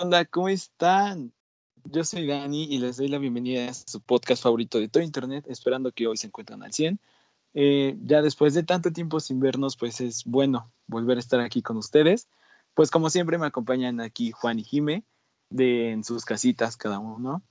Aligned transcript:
¿Qué 0.00 0.04
onda? 0.04 0.24
¿Cómo 0.24 0.48
están? 0.48 1.30
Yo 1.84 2.04
soy 2.04 2.26
Dani 2.26 2.64
y 2.64 2.78
les 2.78 2.96
doy 2.96 3.08
la 3.08 3.18
bienvenida 3.18 3.68
a 3.68 3.74
su 3.74 4.00
podcast 4.00 4.42
favorito 4.42 4.80
de 4.80 4.88
todo 4.88 5.02
Internet, 5.02 5.44
esperando 5.46 5.92
que 5.92 6.06
hoy 6.06 6.16
se 6.16 6.28
encuentren 6.28 6.62
al 6.62 6.72
100. 6.72 6.98
Eh, 7.52 7.98
ya 8.02 8.22
después 8.22 8.54
de 8.54 8.62
tanto 8.62 8.92
tiempo 8.92 9.20
sin 9.20 9.40
vernos, 9.40 9.76
pues 9.76 10.00
es 10.00 10.24
bueno 10.24 10.72
volver 10.86 11.18
a 11.18 11.20
estar 11.20 11.40
aquí 11.40 11.60
con 11.60 11.76
ustedes. 11.76 12.28
Pues 12.72 12.90
como 12.90 13.10
siempre 13.10 13.36
me 13.36 13.44
acompañan 13.44 14.00
aquí 14.00 14.30
Juan 14.30 14.58
y 14.58 14.64
Jime, 14.64 15.04
de 15.50 15.90
en 15.90 16.02
sus 16.02 16.24
casitas 16.24 16.78
cada 16.78 16.98
uno. 16.98 17.42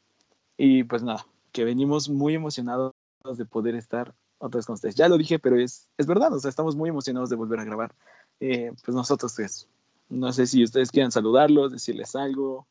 Y 0.58 0.86
pues 0.86 1.04
nada, 1.04 1.28
que 1.52 1.66
venimos 1.66 2.10
muy 2.10 2.34
emocionados 2.34 2.96
de 3.32 3.46
poder 3.46 3.76
estar 3.76 4.16
otra 4.40 4.58
vez 4.58 4.66
con 4.66 4.74
ustedes. 4.74 4.96
Ya 4.96 5.08
lo 5.08 5.20
dije, 5.20 5.38
pero 5.38 5.60
es, 5.60 5.88
es 6.00 6.08
verdad, 6.08 6.34
o 6.34 6.40
sea, 6.40 6.50
estamos 6.50 6.76
muy 6.76 6.90
emocionados 6.90 7.30
de 7.30 7.36
volver 7.36 7.60
a 7.60 7.66
grabar. 7.66 7.94
Eh, 8.40 8.72
pues 8.84 8.96
nosotros 8.96 9.36
tres. 9.36 9.68
No 10.10 10.34
sé 10.34 10.48
si 10.48 10.64
ustedes 10.64 10.90
quieran 10.92 11.12
saludarlos, 11.12 11.72
decirles 11.72 12.16
algo. 12.16 12.68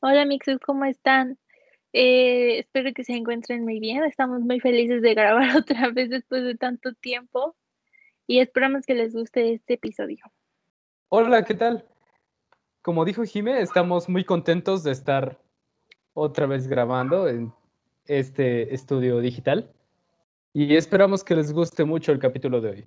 Hola 0.00 0.26
Mixus, 0.26 0.58
¿cómo 0.60 0.84
están? 0.84 1.38
Eh, 1.94 2.58
espero 2.58 2.92
que 2.92 3.04
se 3.04 3.14
encuentren 3.14 3.64
muy 3.64 3.80
bien. 3.80 4.04
Estamos 4.04 4.40
muy 4.42 4.60
felices 4.60 5.00
de 5.00 5.14
grabar 5.14 5.56
otra 5.56 5.90
vez 5.90 6.10
después 6.10 6.44
de 6.44 6.56
tanto 6.56 6.92
tiempo 6.92 7.56
y 8.26 8.40
esperamos 8.40 8.84
que 8.84 8.94
les 8.94 9.14
guste 9.14 9.54
este 9.54 9.74
episodio. 9.74 10.18
Hola, 11.08 11.42
¿qué 11.44 11.54
tal? 11.54 11.86
Como 12.82 13.06
dijo 13.06 13.24
Jime, 13.24 13.62
estamos 13.62 14.10
muy 14.10 14.24
contentos 14.24 14.84
de 14.84 14.92
estar 14.92 15.40
otra 16.12 16.46
vez 16.46 16.68
grabando 16.68 17.28
en 17.28 17.52
este 18.04 18.74
estudio 18.74 19.20
digital 19.20 19.72
y 20.52 20.76
esperamos 20.76 21.24
que 21.24 21.34
les 21.34 21.52
guste 21.52 21.84
mucho 21.84 22.12
el 22.12 22.18
capítulo 22.18 22.60
de 22.60 22.70
hoy. 22.70 22.86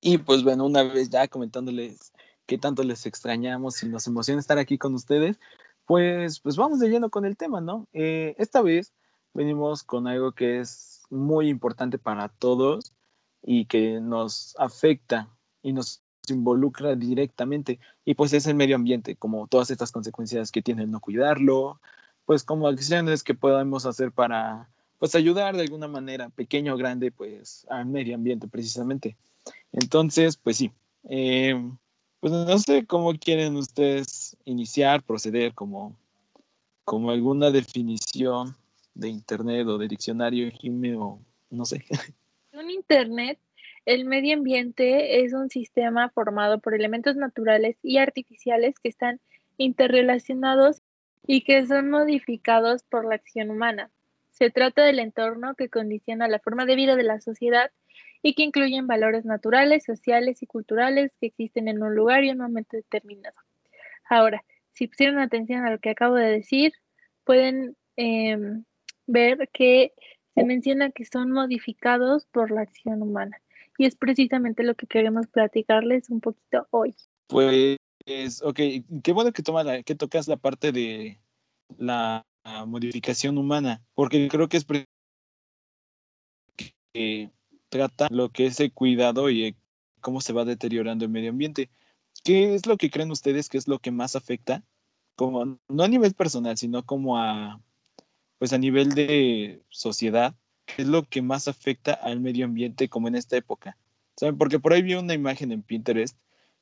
Y 0.00 0.18
pues 0.18 0.44
bueno, 0.44 0.66
una 0.66 0.84
vez 0.84 1.10
ya 1.10 1.26
comentándoles 1.26 2.12
qué 2.46 2.58
tanto 2.58 2.82
les 2.82 3.06
extrañamos 3.06 3.82
y 3.82 3.88
nos 3.88 4.06
emociona 4.06 4.40
estar 4.40 4.58
aquí 4.58 4.78
con 4.78 4.94
ustedes, 4.94 5.38
pues, 5.84 6.40
pues 6.40 6.56
vamos 6.56 6.80
de 6.80 6.88
lleno 6.88 7.10
con 7.10 7.24
el 7.24 7.36
tema, 7.36 7.60
¿no? 7.60 7.86
Eh, 7.92 8.34
esta 8.38 8.62
vez 8.62 8.92
venimos 9.34 9.82
con 9.82 10.06
algo 10.06 10.32
que 10.32 10.60
es 10.60 11.02
muy 11.10 11.48
importante 11.48 11.98
para 11.98 12.28
todos 12.28 12.92
y 13.42 13.66
que 13.66 14.00
nos 14.00 14.56
afecta 14.58 15.28
y 15.62 15.72
nos 15.72 16.02
involucra 16.28 16.96
directamente 16.96 17.78
y 18.04 18.14
pues 18.14 18.32
es 18.32 18.46
el 18.46 18.56
medio 18.56 18.76
ambiente, 18.76 19.16
como 19.16 19.46
todas 19.46 19.70
estas 19.70 19.92
consecuencias 19.92 20.50
que 20.50 20.62
tiene 20.62 20.86
no 20.86 21.00
cuidarlo, 21.00 21.80
pues 22.24 22.42
como 22.42 22.66
acciones 22.66 23.22
que 23.22 23.34
podemos 23.34 23.86
hacer 23.86 24.10
para 24.10 24.68
pues 24.98 25.14
ayudar 25.14 25.56
de 25.56 25.62
alguna 25.62 25.88
manera, 25.88 26.30
pequeño 26.30 26.74
o 26.74 26.76
grande, 26.76 27.12
pues 27.12 27.66
al 27.70 27.86
medio 27.86 28.14
ambiente 28.14 28.48
precisamente. 28.48 29.16
Entonces, 29.72 30.36
pues 30.36 30.56
sí, 30.56 30.72
eh, 31.08 31.54
pues 32.28 32.44
no 32.44 32.58
sé 32.58 32.84
cómo 32.86 33.14
quieren 33.14 33.54
ustedes 33.54 34.36
iniciar, 34.44 35.04
proceder, 35.04 35.54
como, 35.54 35.96
como 36.84 37.12
alguna 37.12 37.52
definición 37.52 38.56
de 38.94 39.10
internet 39.10 39.64
o 39.68 39.78
de 39.78 39.86
diccionario, 39.86 40.50
Jimmy, 40.50 40.94
o 40.94 41.20
no 41.50 41.64
sé. 41.64 41.84
En 42.52 42.70
internet, 42.70 43.38
el 43.84 44.06
medio 44.06 44.34
ambiente 44.34 45.22
es 45.22 45.34
un 45.34 45.50
sistema 45.50 46.08
formado 46.08 46.58
por 46.58 46.74
elementos 46.74 47.14
naturales 47.14 47.76
y 47.82 47.98
artificiales 47.98 48.74
que 48.80 48.88
están 48.88 49.20
interrelacionados 49.56 50.82
y 51.28 51.42
que 51.42 51.64
son 51.64 51.90
modificados 51.90 52.82
por 52.82 53.04
la 53.04 53.14
acción 53.14 53.50
humana. 53.50 53.90
Se 54.32 54.50
trata 54.50 54.82
del 54.82 54.98
entorno 54.98 55.54
que 55.54 55.68
condiciona 55.68 56.26
la 56.26 56.40
forma 56.40 56.66
de 56.66 56.74
vida 56.74 56.96
de 56.96 57.04
la 57.04 57.20
sociedad 57.20 57.70
y 58.22 58.34
que 58.34 58.42
incluyen 58.42 58.86
valores 58.86 59.24
naturales, 59.24 59.84
sociales 59.84 60.42
y 60.42 60.46
culturales 60.46 61.12
que 61.20 61.26
existen 61.26 61.68
en 61.68 61.82
un 61.82 61.94
lugar 61.94 62.24
y 62.24 62.30
un 62.30 62.38
momento 62.38 62.76
determinado. 62.76 63.36
Ahora, 64.08 64.44
si 64.72 64.88
pusieron 64.88 65.18
atención 65.18 65.64
a 65.64 65.70
lo 65.70 65.78
que 65.78 65.90
acabo 65.90 66.14
de 66.14 66.30
decir, 66.30 66.72
pueden 67.24 67.76
em, 67.96 68.64
ver 69.06 69.48
que 69.52 69.92
se 70.34 70.44
menciona 70.44 70.90
que 70.90 71.04
son 71.04 71.30
modificados 71.32 72.26
por 72.26 72.50
la 72.50 72.62
acción 72.62 73.02
humana. 73.02 73.40
Y 73.78 73.86
es 73.86 73.96
precisamente 73.96 74.62
lo 74.62 74.74
que 74.74 74.86
queremos 74.86 75.26
platicarles 75.28 76.10
un 76.10 76.20
poquito 76.20 76.66
hoy. 76.70 76.94
Pues, 77.26 77.78
ok, 78.42 78.60
qué 79.02 79.12
bueno 79.12 79.32
que, 79.32 79.42
toma 79.42 79.82
que 79.82 79.94
tocas 79.94 80.28
la 80.28 80.36
parte 80.36 80.72
de 80.72 81.18
la 81.78 82.24
modificación 82.66 83.38
humana, 83.38 83.82
porque 83.94 84.28
creo 84.28 84.48
que 84.48 84.58
es 84.58 84.66
que 86.92 87.30
trata 87.68 88.08
lo 88.10 88.30
que 88.30 88.46
es 88.46 88.60
el 88.60 88.72
cuidado 88.72 89.30
y 89.30 89.44
eh, 89.44 89.56
cómo 90.00 90.20
se 90.20 90.32
va 90.32 90.44
deteriorando 90.44 91.04
el 91.04 91.10
medio 91.10 91.30
ambiente. 91.30 91.70
¿Qué 92.24 92.54
es 92.54 92.66
lo 92.66 92.76
que 92.76 92.90
creen 92.90 93.10
ustedes 93.10 93.48
que 93.48 93.58
es 93.58 93.68
lo 93.68 93.78
que 93.78 93.90
más 93.90 94.16
afecta? 94.16 94.62
Como, 95.14 95.58
no 95.68 95.82
a 95.82 95.88
nivel 95.88 96.14
personal, 96.14 96.56
sino 96.56 96.84
como 96.84 97.18
a, 97.18 97.60
pues 98.38 98.52
a 98.52 98.58
nivel 98.58 98.90
de 98.90 99.62
sociedad, 99.68 100.34
¿qué 100.66 100.82
es 100.82 100.88
lo 100.88 101.04
que 101.04 101.22
más 101.22 101.48
afecta 101.48 101.92
al 101.92 102.20
medio 102.20 102.44
ambiente 102.44 102.88
como 102.88 103.08
en 103.08 103.14
esta 103.14 103.36
época? 103.36 103.76
¿Saben? 104.16 104.38
Porque 104.38 104.58
por 104.58 104.72
ahí 104.72 104.82
vi 104.82 104.94
una 104.94 105.14
imagen 105.14 105.52
en 105.52 105.62
Pinterest 105.62 106.18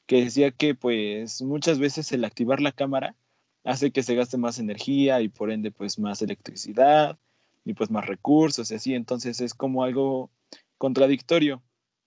que 0.06 0.24
decía 0.24 0.50
que 0.50 0.74
pues 0.74 1.42
muchas 1.42 1.78
veces 1.78 2.12
el 2.12 2.24
activar 2.24 2.60
la 2.60 2.72
cámara 2.72 3.16
hace 3.64 3.90
que 3.90 4.02
se 4.02 4.14
gaste 4.14 4.36
más 4.36 4.58
energía 4.58 5.20
y 5.22 5.28
por 5.28 5.50
ende 5.50 5.70
pues 5.70 5.98
más 5.98 6.20
electricidad 6.20 7.18
y 7.64 7.74
pues 7.74 7.90
más 7.90 8.06
recursos 8.06 8.70
y 8.70 8.74
así. 8.74 8.94
Entonces 8.94 9.40
es 9.40 9.54
como 9.54 9.82
algo 9.84 10.30
contradictorio 10.78 11.62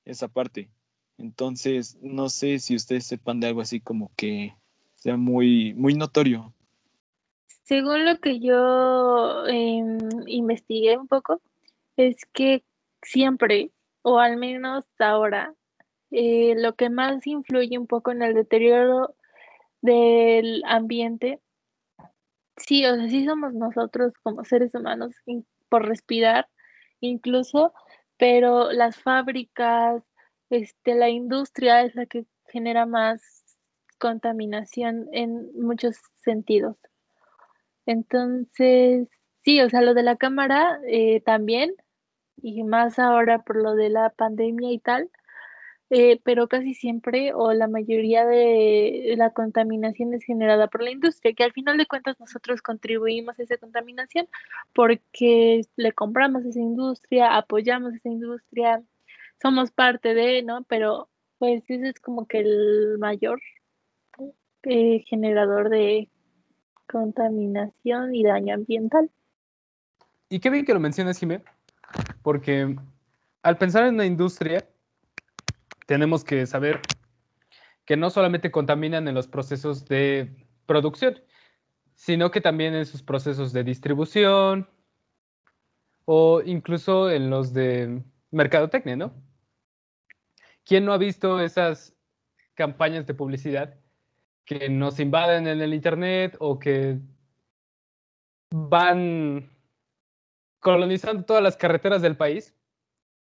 esa 0.06 0.28
parte. 0.28 0.70
Entonces, 1.18 1.98
no 2.02 2.30
sé 2.30 2.60
si 2.60 2.76
ustedes 2.76 3.06
sepan 3.06 3.40
de 3.40 3.48
algo 3.48 3.62
así 3.62 3.80
como 3.80 4.12
que 4.16 4.56
sea 4.96 5.18
muy, 5.18 5.74
muy 5.74 5.94
notorio. 5.94 6.54
Según 7.64 8.06
lo 8.06 8.18
que 8.20 8.40
yo 8.40 9.46
em, 9.48 9.98
investigué 10.28 10.98
un 10.98 11.08
poco, 11.08 11.42
es 11.98 12.26
que 12.32 12.64
siempre, 13.02 13.72
o 14.04 14.20
al 14.20 14.38
menos 14.38 14.86
ahora, 15.00 15.54
eh, 16.12 16.56
lo 16.58 16.76
que 16.76 16.90
más 16.90 17.26
influye 17.28 17.78
un 17.78 17.88
poco 17.88 18.12
en 18.12 18.22
el 18.22 18.34
deterioro 18.34 19.16
del 19.82 20.64
ambiente, 20.66 21.42
sí, 22.56 22.86
o 22.86 22.96
sea, 22.96 23.10
sí 23.10 23.26
somos 23.26 23.54
nosotros 23.54 24.14
como 24.24 24.44
seres 24.46 24.74
humanos 24.74 25.14
por 25.70 25.86
respirar, 25.86 26.48
incluso 27.02 27.74
pero 28.18 28.72
las 28.72 28.98
fábricas, 28.98 30.04
este, 30.50 30.96
la 30.96 31.10
industria 31.10 31.84
es 31.84 31.96
la 31.96 32.06
que 32.06 32.26
genera 32.48 32.86
más 32.86 33.58
contaminación 34.00 35.08
en 35.12 35.50
muchos 35.60 35.98
sentidos. 36.24 36.78
Entonces, 37.86 39.08
sí, 39.44 39.62
o 39.62 39.70
sea, 39.70 39.82
lo 39.82 39.94
de 39.94 40.04
la 40.04 40.18
cámara 40.18 40.80
eh, 40.88 41.22
también, 41.22 41.74
y 42.38 42.64
más 42.64 43.00
ahora 43.00 43.44
por 43.44 43.56
lo 43.62 43.76
de 43.76 43.90
la 43.90 44.10
pandemia 44.12 44.72
y 44.72 44.80
tal, 44.80 45.10
eh, 45.90 46.20
pero 46.24 46.48
casi 46.48 46.74
siempre 46.74 47.34
o 47.34 47.54
la 47.54 47.68
mayoría 47.68 48.26
de 48.26 49.14
la 49.18 49.32
contaminación 49.32 50.14
es 50.14 50.24
generada 50.24 50.68
por 50.68 50.84
la 50.84 50.92
industria, 50.92 51.34
que 51.34 51.44
al 51.44 51.54
final 51.54 51.78
de 51.78 51.86
cuentas 51.86 52.20
nosotros 52.20 52.62
contribuimos 52.62 53.40
a 53.40 53.44
esa 53.44 53.58
contaminación 53.58 54.28
porque 54.74 55.62
le 55.78 55.92
compramos 55.94 56.46
a 56.46 56.50
esa 56.50 56.60
industria, 56.60 57.38
apoyamos 57.38 57.94
a 57.94 57.98
esa 57.98 58.10
industria, 58.10 58.84
somos 59.42 59.72
parte 59.72 60.14
de, 60.14 60.44
¿no? 60.44 60.64
Pero 60.64 61.10
pues 61.38 61.64
ese 61.70 61.90
es 61.90 62.00
como 62.00 62.26
que 62.26 62.40
el 62.40 62.98
mayor 63.00 63.40
eh, 64.64 65.04
generador 65.08 65.70
de 65.70 66.10
contaminación 66.88 68.14
y 68.14 68.24
daño 68.24 68.56
ambiental. 68.56 69.10
Y 70.30 70.40
qué 70.40 70.50
bien 70.50 70.66
que 70.66 70.74
lo 70.74 70.80
mencionas, 70.82 71.20
Jimé, 71.20 71.42
porque 72.22 72.76
al 73.44 73.58
pensar 73.58 73.86
en 73.86 73.96
la 73.96 74.06
industria, 74.06 74.68
tenemos 75.88 76.24
que 76.24 76.46
saber 76.46 76.82
que 77.86 77.98
no 77.98 78.12
solamente 78.12 78.52
contaminan 78.52 79.08
en 79.08 79.16
los 79.16 79.28
procesos 79.28 79.86
de 79.86 80.36
producción, 80.68 81.24
sino 81.96 82.30
que 82.30 82.42
también 82.42 82.76
en 82.76 82.86
sus 82.86 83.02
procesos 83.02 83.54
de 83.54 83.64
distribución 83.64 84.70
o 86.06 86.42
incluso 86.46 87.10
en 87.10 87.30
los 87.30 87.54
de 87.54 88.04
mercadotecnia, 88.30 88.98
¿no? 88.98 89.14
¿Quién 90.66 90.86
no 90.86 90.92
ha 90.92 90.98
visto 90.98 91.40
esas 91.40 91.96
campañas 92.54 93.08
de 93.08 93.14
publicidad 93.14 93.80
que 94.46 94.70
nos 94.70 95.00
invaden 95.00 95.48
en 95.48 95.62
el 95.62 95.74
Internet 95.74 96.36
o 96.40 96.60
que 96.60 97.00
van 98.52 99.50
colonizando 100.60 101.24
todas 101.24 101.42
las 101.42 101.56
carreteras 101.56 102.02
del 102.02 102.18
país 102.18 102.54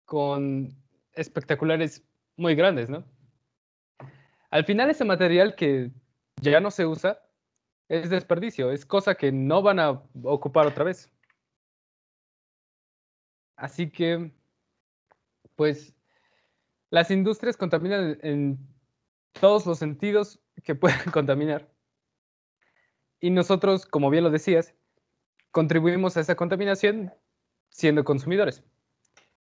con 0.03 0.75
espectaculares 1.13 2.03
muy 2.37 2.55
grandes, 2.55 2.89
¿no? 2.89 3.03
Al 4.49 4.63
final 4.63 4.89
ese 4.89 5.03
material 5.03 5.55
que 5.55 5.91
ya 6.41 6.59
no 6.59 6.71
se 6.71 6.85
usa 6.85 7.21
es 7.89 8.09
desperdicio, 8.09 8.71
es 8.71 8.85
cosa 8.85 9.15
que 9.15 9.31
no 9.31 9.61
van 9.61 9.79
a 9.79 10.03
ocupar 10.23 10.67
otra 10.67 10.83
vez. 10.85 11.11
Así 13.55 13.89
que, 13.89 14.31
pues, 15.55 15.93
las 16.89 17.11
industrias 17.11 17.57
contaminan 17.57 18.19
en 18.21 18.59
todos 19.33 19.65
los 19.65 19.79
sentidos 19.79 20.39
que 20.63 20.75
pueden 20.75 20.99
contaminar. 21.11 21.69
y 23.19 23.31
nosotros, 23.31 23.85
como 23.85 24.11
bien 24.11 24.23
lo 24.23 24.29
decías, 24.29 24.75
contribuimos 25.51 26.17
a 26.17 26.19
esa 26.21 26.35
contaminación 26.35 27.11
siendo 27.69 28.03
consumidores. 28.03 28.63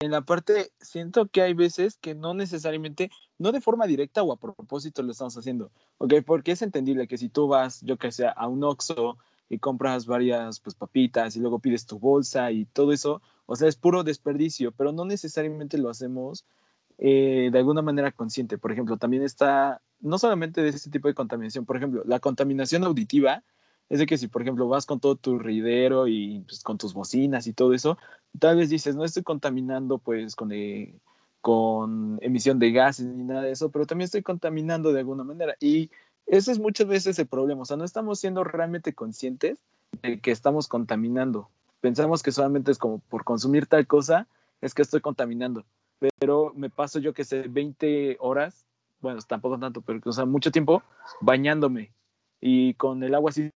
En 0.03 0.13
la 0.13 0.23
parte, 0.23 0.73
siento 0.81 1.27
que 1.27 1.43
hay 1.43 1.53
veces 1.53 1.99
que 1.99 2.15
no 2.15 2.33
necesariamente, 2.33 3.11
no 3.37 3.53
de 3.53 3.61
forma 3.61 3.87
directa 3.87 4.23
o 4.23 4.33
a 4.33 4.39
propósito 4.39 5.03
lo 5.03 5.13
estamos 5.13 5.37
haciendo, 5.37 5.71
¿ok? 5.99 6.15
Porque 6.25 6.53
es 6.53 6.63
entendible 6.63 7.07
que 7.07 7.19
si 7.19 7.29
tú 7.29 7.49
vas, 7.49 7.83
yo 7.83 7.99
que 7.99 8.11
sé, 8.11 8.27
a 8.35 8.49
un 8.49 8.65
Oxxo 8.65 9.19
y 9.51 9.59
compras 9.59 10.07
varias 10.07 10.59
pues, 10.61 10.75
papitas 10.75 11.37
y 11.37 11.41
luego 11.41 11.59
pides 11.59 11.85
tu 11.85 11.99
bolsa 11.99 12.51
y 12.51 12.65
todo 12.65 12.93
eso, 12.93 13.21
o 13.45 13.57
sea, 13.57 13.69
es 13.69 13.77
puro 13.77 14.03
desperdicio, 14.03 14.73
pero 14.73 14.91
no 14.91 15.05
necesariamente 15.05 15.77
lo 15.77 15.91
hacemos 15.91 16.47
eh, 16.97 17.51
de 17.53 17.59
alguna 17.59 17.83
manera 17.83 18.11
consciente. 18.11 18.57
Por 18.57 18.73
ejemplo, 18.73 18.97
también 18.97 19.23
está, 19.23 19.83
no 20.01 20.17
solamente 20.17 20.63
de 20.63 20.71
este 20.71 20.89
tipo 20.89 21.09
de 21.09 21.15
contaminación, 21.15 21.67
por 21.67 21.77
ejemplo, 21.77 22.05
la 22.07 22.21
contaminación 22.21 22.85
auditiva 22.85 23.45
es 23.91 23.99
de 23.99 24.07
que 24.07 24.17
si, 24.17 24.29
por 24.29 24.43
ejemplo, 24.43 24.69
vas 24.69 24.87
con 24.87 25.01
todo 25.01 25.17
tu 25.17 25.39
ruidero 25.39 26.07
y 26.07 26.45
pues, 26.47 26.63
con 26.63 26.79
tus 26.79 26.95
bocinas 26.95 27.49
y 27.49 27.53
todo 27.53 27.75
eso, 27.75 27.99
tal 28.39 28.57
vez 28.57 28.71
dices, 28.71 28.95
no 28.95 29.05
estoy 29.05 29.25
contaminando 29.25 29.99
pues 29.99 30.37
con, 30.37 30.53
eh, 30.53 30.95
con 31.41 32.19
emisión 32.23 32.61
de 32.61 32.71
gases 32.71 33.07
ni 33.07 33.25
nada 33.25 33.43
de 33.43 33.51
eso, 33.51 33.71
pero 33.71 33.87
también 33.87 34.05
estoy 34.05 34.23
contaminando 34.23 34.93
de 34.93 35.01
alguna 35.01 35.25
manera. 35.25 35.57
Y 35.61 35.91
ese 36.27 36.53
es 36.53 36.61
muchas 36.61 36.87
veces 36.87 37.19
el 37.19 37.27
problema, 37.27 37.63
o 37.63 37.65
sea, 37.65 37.77
no 37.77 37.85
estamos 37.85 38.21
siendo 38.21 38.45
realmente 38.45 38.95
conscientes 38.95 39.59
de 40.03 40.21
que 40.21 40.31
estamos 40.31 40.69
contaminando. 40.69 41.49
Pensamos 41.81 42.23
que 42.23 42.31
solamente 42.31 42.71
es 42.71 42.79
como 42.79 43.01
por 43.01 43.25
consumir 43.25 43.67
tal 43.67 43.89
cosa, 43.89 44.29
es 44.61 44.73
que 44.73 44.83
estoy 44.83 45.01
contaminando. 45.01 45.65
Pero 46.21 46.53
me 46.55 46.71
paso 46.71 47.01
yo 47.01 47.13
que 47.13 47.25
sé 47.25 47.49
20 47.49 48.19
horas, 48.21 48.65
bueno, 49.01 49.21
tampoco 49.27 49.59
tanto, 49.59 49.81
pero 49.81 50.01
o 50.05 50.13
sea, 50.13 50.27
mucho 50.27 50.53
tiempo 50.53 50.85
bañándome 51.21 51.91
y 52.41 52.75
con 52.75 53.03
el 53.03 53.15
agua 53.15 53.31
así 53.31 53.51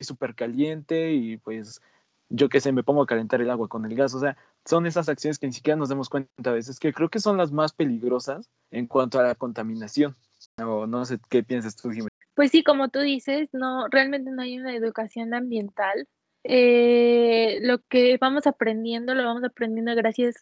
súper 0.00 0.34
caliente 0.34 1.12
y 1.12 1.36
pues 1.36 1.80
yo 2.28 2.48
qué 2.48 2.60
sé, 2.60 2.72
me 2.72 2.82
pongo 2.82 3.02
a 3.02 3.06
calentar 3.06 3.40
el 3.40 3.50
agua 3.50 3.68
con 3.68 3.84
el 3.84 3.94
gas. 3.94 4.14
O 4.14 4.20
sea, 4.20 4.36
son 4.64 4.86
esas 4.86 5.08
acciones 5.08 5.38
que 5.38 5.46
ni 5.46 5.52
siquiera 5.52 5.76
nos 5.76 5.90
damos 5.90 6.08
cuenta 6.08 6.50
a 6.50 6.54
veces, 6.54 6.80
que 6.80 6.92
creo 6.92 7.08
que 7.08 7.20
son 7.20 7.36
las 7.36 7.52
más 7.52 7.72
peligrosas 7.72 8.50
en 8.70 8.86
cuanto 8.86 9.18
a 9.20 9.22
la 9.22 9.34
contaminación. 9.34 10.16
O 10.58 10.86
no 10.86 11.04
sé 11.04 11.18
qué 11.28 11.42
piensas 11.42 11.76
tú, 11.76 11.90
Jiménez. 11.90 12.10
Pues 12.34 12.50
sí, 12.50 12.64
como 12.64 12.88
tú 12.88 13.00
dices, 13.00 13.50
no, 13.52 13.86
realmente 13.88 14.30
no 14.30 14.42
hay 14.42 14.58
una 14.58 14.74
educación 14.74 15.34
ambiental. 15.34 16.08
Eh, 16.44 17.60
lo 17.62 17.78
que 17.86 18.16
vamos 18.20 18.46
aprendiendo, 18.46 19.14
lo 19.14 19.24
vamos 19.24 19.44
aprendiendo 19.44 19.94
gracias 19.94 20.36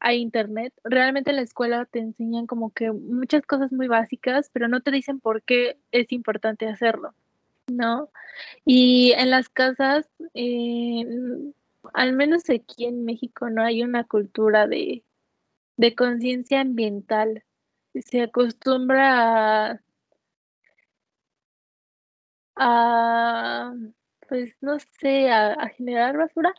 a 0.00 0.12
Internet. 0.12 0.74
Realmente 0.84 1.30
en 1.30 1.36
la 1.36 1.42
escuela 1.42 1.86
te 1.86 2.00
enseñan 2.00 2.46
como 2.46 2.72
que 2.72 2.90
muchas 2.92 3.46
cosas 3.46 3.72
muy 3.72 3.86
básicas, 3.86 4.50
pero 4.52 4.68
no 4.68 4.80
te 4.82 4.90
dicen 4.90 5.20
por 5.20 5.42
qué 5.42 5.78
es 5.92 6.12
importante 6.12 6.68
hacerlo. 6.68 7.14
¿No? 7.68 8.10
Y 8.64 9.12
en 9.12 9.30
las 9.30 9.48
casas, 9.48 10.08
eh, 10.34 11.04
al 11.94 12.12
menos 12.12 12.48
aquí 12.50 12.86
en 12.86 13.04
México, 13.04 13.50
no 13.50 13.62
hay 13.62 13.82
una 13.82 14.04
cultura 14.04 14.66
de, 14.66 15.04
de 15.76 15.94
conciencia 15.94 16.60
ambiental. 16.60 17.44
Se 17.94 18.22
acostumbra 18.22 19.82
a, 22.56 23.74
pues 24.28 24.54
no 24.60 24.78
sé, 25.00 25.30
a, 25.30 25.68
generar 25.76 26.16
basura 26.16 26.54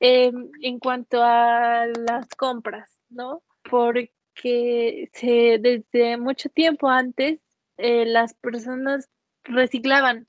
em, 0.00 0.50
en 0.62 0.78
cuanto 0.78 1.22
a 1.22 1.86
las 1.86 2.28
compras, 2.36 2.90
¿no? 3.10 3.42
Porque 3.70 4.12
se, 5.12 5.58
desde 5.60 6.16
mucho 6.16 6.48
tiempo 6.50 6.88
antes 6.88 7.40
eh, 7.78 8.06
las 8.06 8.34
personas 8.34 9.08
reciclaban 9.44 10.27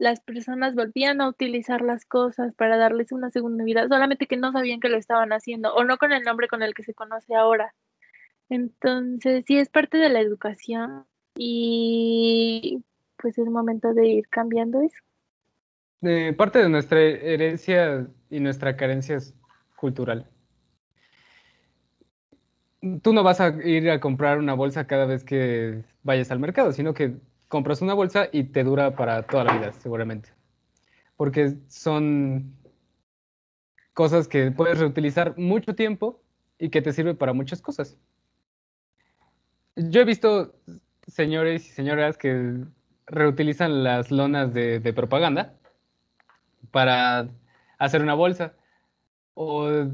las 0.00 0.20
personas 0.20 0.74
volvían 0.74 1.20
a 1.20 1.28
utilizar 1.28 1.82
las 1.82 2.06
cosas 2.06 2.54
para 2.54 2.78
darles 2.78 3.12
una 3.12 3.30
segunda 3.30 3.64
vida, 3.64 3.86
solamente 3.86 4.26
que 4.26 4.38
no 4.38 4.50
sabían 4.50 4.80
que 4.80 4.88
lo 4.88 4.96
estaban 4.96 5.30
haciendo 5.30 5.74
o 5.74 5.84
no 5.84 5.98
con 5.98 6.12
el 6.12 6.22
nombre 6.22 6.48
con 6.48 6.62
el 6.62 6.72
que 6.72 6.82
se 6.82 6.94
conoce 6.94 7.34
ahora. 7.34 7.74
Entonces, 8.48 9.44
sí 9.46 9.58
es 9.58 9.68
parte 9.68 9.98
de 9.98 10.08
la 10.08 10.20
educación 10.20 11.04
y 11.36 12.82
pues 13.18 13.36
es 13.36 13.46
momento 13.46 13.92
de 13.92 14.08
ir 14.08 14.28
cambiando 14.28 14.80
eso. 14.80 14.96
parte 16.38 16.60
de 16.60 16.70
nuestra 16.70 16.98
herencia 16.98 18.06
y 18.30 18.40
nuestra 18.40 18.78
carencia 18.78 19.16
es 19.16 19.34
cultural. 19.76 20.26
Tú 23.02 23.12
no 23.12 23.22
vas 23.22 23.42
a 23.42 23.48
ir 23.62 23.90
a 23.90 24.00
comprar 24.00 24.38
una 24.38 24.54
bolsa 24.54 24.86
cada 24.86 25.04
vez 25.04 25.24
que 25.24 25.84
vayas 26.02 26.30
al 26.30 26.38
mercado, 26.38 26.72
sino 26.72 26.94
que 26.94 27.16
compras 27.50 27.82
una 27.82 27.94
bolsa 27.94 28.28
y 28.32 28.44
te 28.44 28.62
dura 28.62 28.94
para 28.94 29.24
toda 29.24 29.42
la 29.42 29.58
vida, 29.58 29.72
seguramente. 29.72 30.30
Porque 31.16 31.56
son 31.66 32.54
cosas 33.92 34.28
que 34.28 34.52
puedes 34.52 34.78
reutilizar 34.78 35.36
mucho 35.36 35.74
tiempo 35.74 36.22
y 36.58 36.70
que 36.70 36.80
te 36.80 36.92
sirve 36.92 37.14
para 37.14 37.32
muchas 37.32 37.60
cosas. 37.60 37.98
Yo 39.74 40.00
he 40.00 40.04
visto 40.04 40.54
señores 41.08 41.66
y 41.66 41.70
señoras 41.70 42.16
que 42.16 42.64
reutilizan 43.06 43.82
las 43.82 44.12
lonas 44.12 44.54
de, 44.54 44.92
propaganda 44.94 45.54
para 46.70 47.28
hacer 47.78 48.00
una 48.00 48.14
bolsa 48.14 48.54
o 49.34 49.88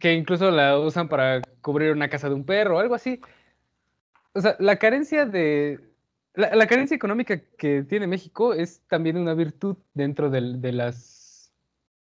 que 0.00 0.14
incluso 0.14 0.50
la 0.50 0.76
usan 0.76 1.08
para 1.08 1.40
cubrir 1.60 1.92
una 1.92 2.08
casa 2.08 2.28
de 2.28 2.34
un 2.34 2.44
perro 2.44 2.78
o 2.78 2.80
algo 2.80 2.96
así. 2.96 3.20
O 4.32 4.40
sea, 4.40 4.56
la 4.58 4.76
carencia 4.76 5.24
de, 5.24 5.87
la, 6.38 6.66
carencia 6.68 6.94
económica 6.94 7.40
que 7.58 7.82
tiene 7.82 8.06
México 8.06 8.54
es 8.54 8.80
también 8.86 9.16
una 9.16 9.34
virtud 9.34 9.76
dentro 9.92 10.30
de, 10.30 10.40
las 10.72 11.52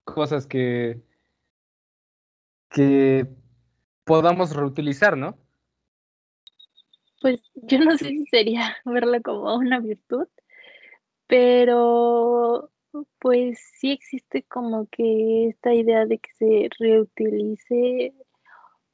cosas 0.03 0.47
que, 0.47 1.03
que 2.69 3.27
podamos 4.03 4.55
reutilizar, 4.55 5.15
¿no? 5.15 5.37
Pues 7.21 7.41
yo 7.53 7.79
no 7.79 7.95
sé 7.95 8.07
si 8.07 8.25
sería 8.25 8.75
verla 8.85 9.21
como 9.21 9.55
una 9.55 9.79
virtud, 9.79 10.27
pero 11.27 12.71
pues 13.19 13.59
sí 13.79 13.91
existe 13.91 14.43
como 14.43 14.87
que 14.87 15.49
esta 15.49 15.75
idea 15.75 16.07
de 16.07 16.17
que 16.17 16.31
se 16.33 16.69
reutilice 16.79 18.15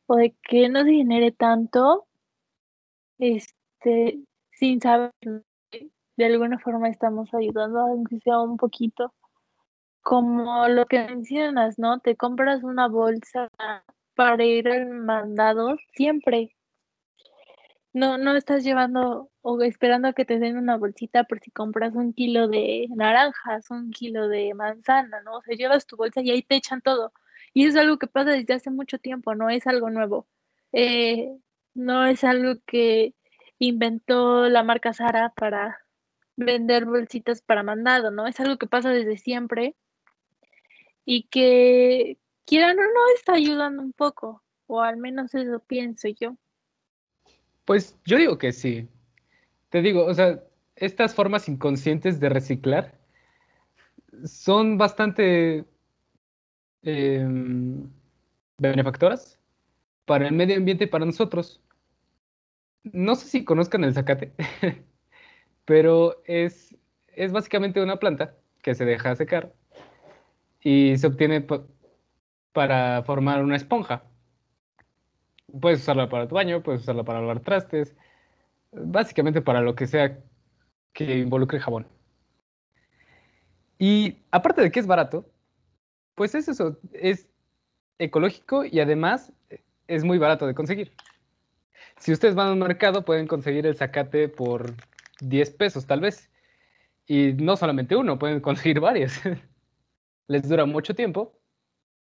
o 0.05 0.17
de 0.17 0.35
que 0.43 0.67
no 0.67 0.83
se 0.83 0.91
genere 0.91 1.31
tanto, 1.31 2.07
este, 3.19 4.19
sin 4.59 4.81
saber 4.81 5.11
de 6.17 6.25
alguna 6.25 6.59
forma 6.59 6.89
estamos 6.89 7.33
ayudando, 7.33 7.79
aunque 7.79 8.19
sea 8.19 8.39
un 8.39 8.57
poquito. 8.57 9.13
Como 10.01 10.67
lo 10.67 10.85
que 10.85 10.99
mencionas, 11.05 11.79
¿no? 11.79 11.99
Te 11.99 12.17
compras 12.17 12.63
una 12.63 12.87
bolsa 12.89 13.49
para 14.15 14.43
ir 14.43 14.67
al 14.69 14.89
mandado 14.89 15.77
siempre. 15.93 16.55
No, 17.93 18.17
no 18.17 18.35
estás 18.35 18.63
llevando 18.63 19.29
o 19.41 19.61
esperando 19.61 20.09
a 20.09 20.13
que 20.13 20.25
te 20.25 20.39
den 20.39 20.57
una 20.57 20.77
bolsita 20.77 21.23
por 21.23 21.39
si 21.39 21.51
compras 21.51 21.95
un 21.95 22.13
kilo 22.13 22.47
de 22.49 22.87
naranjas, 22.95 23.71
un 23.71 23.91
kilo 23.91 24.27
de 24.27 24.53
manzana, 24.53 25.21
¿no? 25.21 25.37
O 25.37 25.41
sea, 25.41 25.55
llevas 25.55 25.87
tu 25.87 25.95
bolsa 25.95 26.21
y 26.21 26.31
ahí 26.31 26.41
te 26.43 26.55
echan 26.55 26.81
todo. 26.81 27.13
Y 27.53 27.65
eso 27.65 27.77
es 27.77 27.83
algo 27.85 27.97
que 27.97 28.07
pasa 28.07 28.31
desde 28.31 28.53
hace 28.55 28.71
mucho 28.71 28.99
tiempo, 28.99 29.35
no 29.35 29.49
es 29.49 29.65
algo 29.67 29.89
nuevo. 29.89 30.27
Eh, 30.73 31.29
no 31.73 32.05
es 32.05 32.23
algo 32.23 32.55
que 32.67 33.15
inventó 33.59 34.49
la 34.49 34.63
marca 34.63 34.93
Sara 34.93 35.33
para 35.35 35.79
vender 36.35 36.85
bolsitas 36.85 37.41
para 37.41 37.63
mandado, 37.63 38.11
¿no? 38.11 38.25
Es 38.25 38.39
algo 38.39 38.57
que 38.57 38.67
pasa 38.67 38.89
desde 38.91 39.17
siempre 39.17 39.75
y 41.05 41.23
que 41.23 42.17
quieran 42.45 42.79
o 42.79 42.81
no 42.81 43.13
está 43.15 43.33
ayudando 43.33 43.81
un 43.81 43.93
poco, 43.93 44.41
o 44.67 44.81
al 44.81 44.97
menos 44.97 45.35
eso 45.35 45.59
pienso 45.59 46.07
yo. 46.07 46.37
Pues 47.65 47.97
yo 48.05 48.17
digo 48.17 48.37
que 48.37 48.51
sí. 48.51 48.87
Te 49.69 49.81
digo, 49.81 50.05
o 50.05 50.13
sea, 50.13 50.41
estas 50.75 51.13
formas 51.13 51.49
inconscientes 51.49 52.19
de 52.19 52.29
reciclar 52.29 52.97
son 54.23 54.77
bastante 54.77 55.65
em, 56.81 57.87
benefactoras 58.57 59.37
para 60.05 60.27
el 60.27 60.33
medio 60.33 60.57
ambiente 60.57 60.85
y 60.85 60.87
para 60.87 61.05
nosotros 61.05 61.61
no 62.83 63.15
sé 63.15 63.27
si 63.27 63.45
conozcan 63.45 63.83
el 63.83 63.93
zacate, 63.93 64.33
pero 65.65 66.21
es, 66.25 66.75
es 67.07 67.31
básicamente 67.31 67.81
una 67.81 67.97
planta 67.97 68.35
que 68.61 68.75
se 68.75 68.85
deja 68.85 69.15
secar 69.15 69.53
y 70.61 70.97
se 70.97 71.07
obtiene 71.07 71.45
para 72.51 73.03
formar 73.03 73.43
una 73.43 73.55
esponja. 73.55 74.03
Puedes 75.59 75.81
usarla 75.81 76.09
para 76.09 76.27
tu 76.27 76.35
baño, 76.35 76.61
puedes 76.61 76.81
usarla 76.81 77.03
para 77.03 77.21
lavar 77.21 77.39
trastes, 77.39 77.95
básicamente 78.71 79.41
para 79.41 79.61
lo 79.61 79.75
que 79.75 79.87
sea 79.87 80.19
que 80.93 81.19
involucre 81.19 81.59
jabón. 81.59 81.87
Y 83.77 84.17
aparte 84.31 84.61
de 84.61 84.71
que 84.71 84.79
es 84.79 84.87
barato, 84.87 85.25
pues 86.15 86.35
es 86.35 86.49
eso, 86.49 86.77
es 86.91 87.29
ecológico 87.97 88.65
y 88.65 88.79
además 88.79 89.31
es 89.87 90.03
muy 90.03 90.17
barato 90.17 90.45
de 90.45 90.53
conseguir. 90.53 90.91
Si 91.99 92.13
ustedes 92.13 92.35
van 92.35 92.47
al 92.47 92.55
mercado, 92.55 93.03
pueden 93.03 93.27
conseguir 93.27 93.65
el 93.67 93.75
zacate 93.75 94.29
por 94.29 94.73
10 95.21 95.51
pesos, 95.51 95.85
tal 95.85 95.99
vez. 96.01 96.29
Y 97.05 97.33
no 97.33 97.57
solamente 97.57 97.95
uno, 97.95 98.17
pueden 98.17 98.39
conseguir 98.41 98.79
varios. 98.79 99.13
Les 100.27 100.47
dura 100.47 100.65
mucho 100.65 100.95
tiempo 100.95 101.39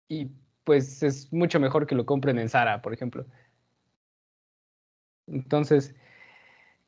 y 0.08 0.30
pues 0.64 1.02
es 1.02 1.32
mucho 1.32 1.58
mejor 1.60 1.86
que 1.86 1.94
lo 1.94 2.04
compren 2.04 2.38
en 2.38 2.48
Zara, 2.48 2.82
por 2.82 2.92
ejemplo. 2.92 3.24
Entonces, 5.26 5.94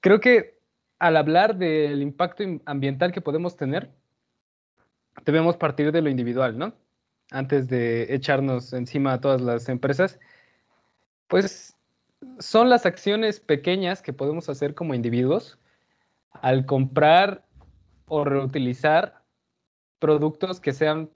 creo 0.00 0.20
que 0.20 0.58
al 0.98 1.16
hablar 1.16 1.56
del 1.56 2.02
impacto 2.02 2.44
ambiental 2.66 3.12
que 3.12 3.20
podemos 3.20 3.56
tener, 3.56 3.90
debemos 5.24 5.56
partir 5.56 5.92
de 5.92 6.02
lo 6.02 6.10
individual, 6.10 6.58
¿no? 6.58 6.74
Antes 7.30 7.68
de 7.68 8.14
echarnos 8.14 8.72
encima 8.72 9.14
a 9.14 9.20
todas 9.20 9.40
las 9.40 9.68
empresas, 9.68 10.20
pues 11.28 11.71
son 12.42 12.68
las 12.68 12.84
acciones 12.86 13.40
pequeñas 13.40 14.02
que 14.02 14.12
podemos 14.12 14.48
hacer 14.48 14.74
como 14.74 14.94
individuos 14.94 15.58
al 16.32 16.66
comprar 16.66 17.44
o 18.06 18.24
reutilizar 18.24 19.22
productos 19.98 20.60
que 20.60 20.72
sean 20.72 21.08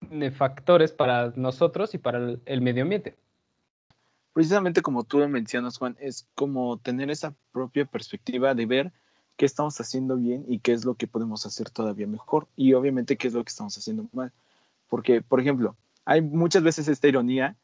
benefactores 0.00 0.92
para 0.92 1.32
nosotros 1.34 1.94
y 1.94 1.98
para 1.98 2.36
el, 2.44 2.60
medio 2.60 2.82
ambiente. 2.82 3.16
Precisamente 4.32 4.82
como 4.82 5.04
tú 5.04 5.26
mencionas, 5.28 5.78
Juan, 5.78 5.96
es 5.98 6.28
como 6.34 6.78
tener 6.78 7.10
esa 7.10 7.34
propia 7.50 7.86
perspectiva 7.86 8.54
de 8.54 8.66
ver 8.66 8.92
qué 9.36 9.46
estamos 9.46 9.80
haciendo 9.80 10.16
bien 10.16 10.44
y 10.46 10.58
qué 10.58 10.72
es 10.72 10.84
lo 10.84 10.94
que 10.94 11.06
podemos 11.06 11.46
hacer 11.46 11.70
todavía 11.70 12.06
mejor 12.06 12.46
y 12.54 12.74
obviamente 12.74 13.16
qué 13.16 13.28
es 13.28 13.34
lo 13.34 13.42
que 13.42 13.48
estamos 13.48 13.76
haciendo 13.78 14.06
mal. 14.12 14.30
Porque, 14.88 15.22
por 15.22 15.40
ejemplo, 15.40 15.74
hay 16.04 16.20
muchas 16.20 16.62
veces 16.62 16.86
esta 16.88 17.08
ironía 17.08 17.56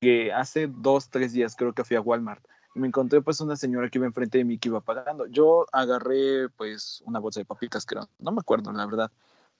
que 0.00 0.32
hace 0.32 0.66
dos, 0.66 1.08
tres 1.10 1.32
días 1.32 1.56
creo 1.56 1.72
que 1.72 1.84
fui 1.84 1.96
a 1.96 2.00
Walmart 2.00 2.44
me 2.74 2.86
encontré 2.86 3.20
pues 3.20 3.40
una 3.40 3.56
señora 3.56 3.88
que 3.88 3.98
iba 3.98 4.06
enfrente 4.06 4.38
de 4.38 4.44
mí 4.44 4.58
que 4.58 4.68
iba 4.68 4.80
pagando. 4.80 5.26
Yo 5.26 5.66
agarré 5.72 6.48
pues 6.50 7.02
una 7.06 7.18
bolsa 7.18 7.40
de 7.40 7.46
papitas, 7.46 7.84
creo, 7.84 8.08
no 8.18 8.32
me 8.32 8.40
acuerdo 8.40 8.72
la 8.72 8.86
verdad, 8.86 9.10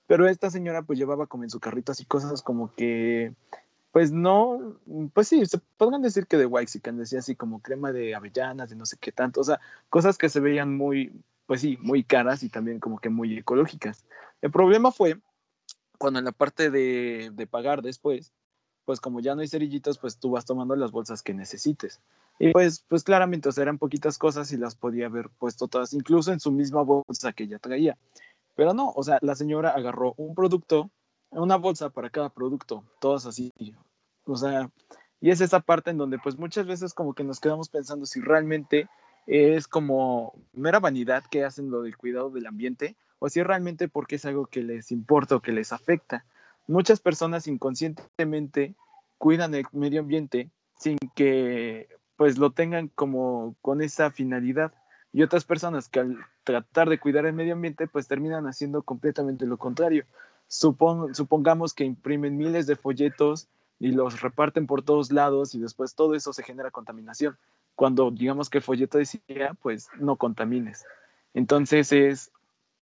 pero 0.06 0.28
esta 0.28 0.50
señora 0.50 0.82
pues 0.82 0.98
llevaba 0.98 1.26
como 1.26 1.44
en 1.44 1.50
su 1.50 1.60
carrito 1.60 1.92
así 1.92 2.04
cosas 2.04 2.42
como 2.42 2.74
que 2.74 3.34
pues 3.92 4.12
no, 4.12 4.76
pues 5.14 5.26
sí, 5.26 5.44
se 5.46 5.58
podrían 5.76 6.02
decir 6.02 6.28
que 6.28 6.36
de 6.36 6.46
Waxican 6.46 6.96
decía 6.96 7.18
así 7.18 7.34
como 7.34 7.60
crema 7.60 7.90
de 7.92 8.14
avellanas, 8.14 8.70
de 8.70 8.76
no 8.76 8.86
sé 8.86 8.96
qué 9.00 9.10
tanto, 9.10 9.40
o 9.40 9.44
sea, 9.44 9.60
cosas 9.88 10.16
que 10.16 10.28
se 10.28 10.38
veían 10.38 10.76
muy, 10.76 11.12
pues 11.46 11.60
sí, 11.62 11.76
muy 11.80 12.04
caras 12.04 12.44
y 12.44 12.48
también 12.50 12.78
como 12.78 13.00
que 13.00 13.08
muy 13.08 13.38
ecológicas. 13.38 14.04
El 14.42 14.52
problema 14.52 14.92
fue 14.92 15.18
cuando 15.98 16.20
en 16.20 16.24
la 16.24 16.30
parte 16.30 16.70
de, 16.70 17.32
de 17.34 17.46
pagar 17.48 17.82
después, 17.82 18.32
pues 18.84 19.00
como 19.00 19.20
ya 19.20 19.34
no 19.34 19.40
hay 19.40 19.48
cerillitos, 19.48 19.98
pues 19.98 20.18
tú 20.18 20.30
vas 20.30 20.44
tomando 20.44 20.74
las 20.76 20.90
bolsas 20.90 21.22
que 21.22 21.34
necesites. 21.34 22.00
Y 22.38 22.52
pues, 22.52 22.84
pues 22.88 23.04
claramente, 23.04 23.48
o 23.48 23.52
eran 23.60 23.78
poquitas 23.78 24.18
cosas 24.18 24.50
y 24.52 24.56
las 24.56 24.74
podía 24.74 25.06
haber 25.06 25.28
puesto 25.28 25.68
todas, 25.68 25.92
incluso 25.92 26.32
en 26.32 26.40
su 26.40 26.50
misma 26.50 26.82
bolsa 26.82 27.32
que 27.32 27.44
ella 27.44 27.58
traía. 27.58 27.98
Pero 28.56 28.74
no, 28.74 28.90
o 28.90 29.02
sea, 29.02 29.18
la 29.22 29.34
señora 29.34 29.70
agarró 29.70 30.14
un 30.16 30.34
producto, 30.34 30.90
una 31.30 31.56
bolsa 31.56 31.90
para 31.90 32.10
cada 32.10 32.30
producto, 32.30 32.84
todas 33.00 33.26
así. 33.26 33.52
O 34.24 34.36
sea, 34.36 34.70
y 35.20 35.30
es 35.30 35.40
esa 35.40 35.60
parte 35.60 35.90
en 35.90 35.98
donde 35.98 36.18
pues 36.18 36.38
muchas 36.38 36.66
veces 36.66 36.94
como 36.94 37.14
que 37.14 37.24
nos 37.24 37.40
quedamos 37.40 37.68
pensando 37.68 38.06
si 38.06 38.20
realmente 38.20 38.88
es 39.26 39.68
como 39.68 40.34
mera 40.52 40.80
vanidad 40.80 41.24
que 41.30 41.44
hacen 41.44 41.70
lo 41.70 41.82
del 41.82 41.96
cuidado 41.96 42.30
del 42.30 42.46
ambiente 42.46 42.96
o 43.18 43.28
si 43.28 43.42
realmente 43.42 43.88
porque 43.88 44.16
es 44.16 44.24
algo 44.24 44.46
que 44.46 44.62
les 44.62 44.90
importa 44.90 45.36
o 45.36 45.40
que 45.40 45.52
les 45.52 45.72
afecta. 45.72 46.24
Muchas 46.70 47.00
personas 47.00 47.48
inconscientemente 47.48 48.76
cuidan 49.18 49.56
el 49.56 49.66
medio 49.72 50.02
ambiente 50.02 50.50
sin 50.78 50.98
que 51.16 51.88
pues 52.14 52.38
lo 52.38 52.52
tengan 52.52 52.86
como 52.94 53.56
con 53.60 53.82
esa 53.82 54.12
finalidad 54.12 54.72
y 55.12 55.24
otras 55.24 55.44
personas 55.44 55.88
que 55.88 55.98
al 55.98 56.18
tratar 56.44 56.88
de 56.88 57.00
cuidar 57.00 57.26
el 57.26 57.32
medio 57.32 57.54
ambiente 57.54 57.88
pues 57.88 58.06
terminan 58.06 58.46
haciendo 58.46 58.84
completamente 58.84 59.46
lo 59.46 59.58
contrario. 59.58 60.04
supongamos 60.46 61.74
que 61.74 61.82
imprimen 61.82 62.36
miles 62.36 62.68
de 62.68 62.76
folletos 62.76 63.48
y 63.80 63.90
los 63.90 64.20
reparten 64.20 64.68
por 64.68 64.82
todos 64.82 65.10
lados 65.10 65.56
y 65.56 65.60
después 65.60 65.96
todo 65.96 66.14
eso 66.14 66.32
se 66.32 66.44
genera 66.44 66.70
contaminación. 66.70 67.36
Cuando 67.74 68.12
digamos 68.12 68.48
que 68.48 68.58
el 68.58 68.64
folleto 68.64 68.98
decía 68.98 69.56
pues 69.60 69.88
no 69.98 70.14
contamines. 70.14 70.86
Entonces 71.34 71.90
es, 71.90 72.30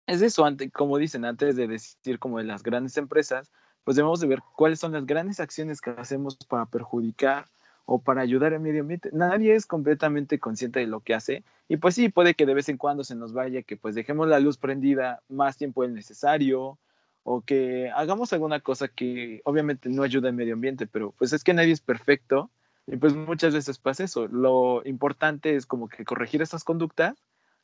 es 0.09 0.21
eso, 0.21 0.45
como 0.73 0.99
dicen, 0.99 1.25
antes 1.25 1.55
de 1.55 1.69
decir 1.69 2.19
como 2.19 2.39
de 2.39 2.45
las 2.45 2.65
grandes 2.65 2.97
empresas, 2.97 3.53
pues 3.89 3.97
debemos 3.97 4.21
de 4.21 4.27
ver 4.27 4.43
cuáles 4.55 4.81
son 4.81 4.93
las 4.93 5.07
grandes 5.07 5.41
acciones 5.41 5.81
que 5.81 5.89
hacemos 5.89 6.37
para 6.37 6.67
perjudicar 6.67 7.47
o 7.87 7.99
para 7.99 8.21
ayudar 8.21 8.53
al 8.53 8.61
medio 8.61 8.83
ambiente. 8.83 9.09
Nadie 9.15 9.55
es 9.55 9.65
completamente 9.65 10.39
consciente 10.39 10.81
de 10.81 10.87
lo 10.87 11.01
que 11.01 11.15
hace 11.15 11.43
y 11.69 11.79
pues 11.79 11.95
sí, 11.95 12.11
puede 12.11 12.35
que 12.35 12.45
de 12.45 12.53
vez 12.53 12.69
en 12.69 12.77
cuando 12.77 13.03
se 13.03 13.15
nos 13.15 13.33
vaya, 13.33 13.63
que 13.63 13.79
pues 13.79 13.95
dejemos 13.95 14.29
la 14.29 14.41
luz 14.41 14.59
prendida 14.59 15.23
más 15.31 15.57
tiempo 15.57 15.85
del 15.85 15.95
necesario 15.95 16.79
o 17.23 17.41
que 17.41 17.91
hagamos 17.97 18.35
alguna 18.35 18.61
cosa 18.61 18.89
que 18.89 19.41
obviamente 19.45 19.89
no 19.89 20.03
ayuda 20.03 20.29
al 20.29 20.35
medio 20.35 20.53
ambiente, 20.53 20.87
pero 20.87 21.13
pues 21.13 21.33
es 21.33 21.43
que 21.43 21.55
nadie 21.55 21.73
es 21.73 21.81
perfecto 21.81 22.51
y 22.87 22.99
pues 22.99 23.17
muchas 23.17 23.55
veces 23.55 23.79
pasa 23.79 24.05
eso. 24.05 24.29
Lo 24.29 24.83
importante 24.85 25.57
es 25.57 25.65
como 25.65 25.89
que 25.89 26.05
corregir 26.05 26.43
estas 26.43 26.63
conductas 26.63 27.17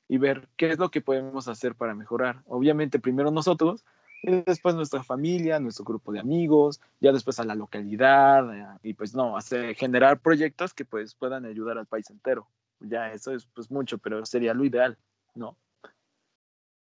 y 0.09 0.17
ver 0.17 0.49
qué 0.57 0.71
es 0.71 0.79
lo 0.79 0.91
que 0.91 1.03
podemos 1.03 1.49
hacer 1.49 1.75
para 1.75 1.95
mejorar. 1.95 2.41
Obviamente 2.47 2.99
primero 2.99 3.31
nosotros, 3.31 3.85
y 4.27 4.43
después 4.47 4.75
nuestra 4.75 5.03
familia, 5.03 5.61
nuestro 5.61 5.85
grupo 5.85 6.13
de 6.13 6.21
amigos, 6.21 6.81
ya 7.01 7.13
después 7.13 7.39
a 7.39 7.45
la 7.45 7.55
localidad, 7.55 8.55
eh, 8.57 8.67
y 8.83 8.95
pues 8.95 9.15
no, 9.15 9.37
hacer, 9.37 9.75
generar 9.75 10.21
proyectos 10.21 10.73
que 10.73 10.85
pues 10.85 11.15
puedan 11.15 11.45
ayudar 11.45 11.77
al 11.77 11.87
país 11.87 12.09
entero. 12.11 12.49
Ya 12.81 13.13
eso 13.13 13.33
es 13.33 13.47
pues 13.47 13.71
mucho, 13.71 13.99
pero 13.99 14.25
sería 14.25 14.55
lo 14.55 14.65
ideal, 14.65 14.97
¿no? 15.35 15.57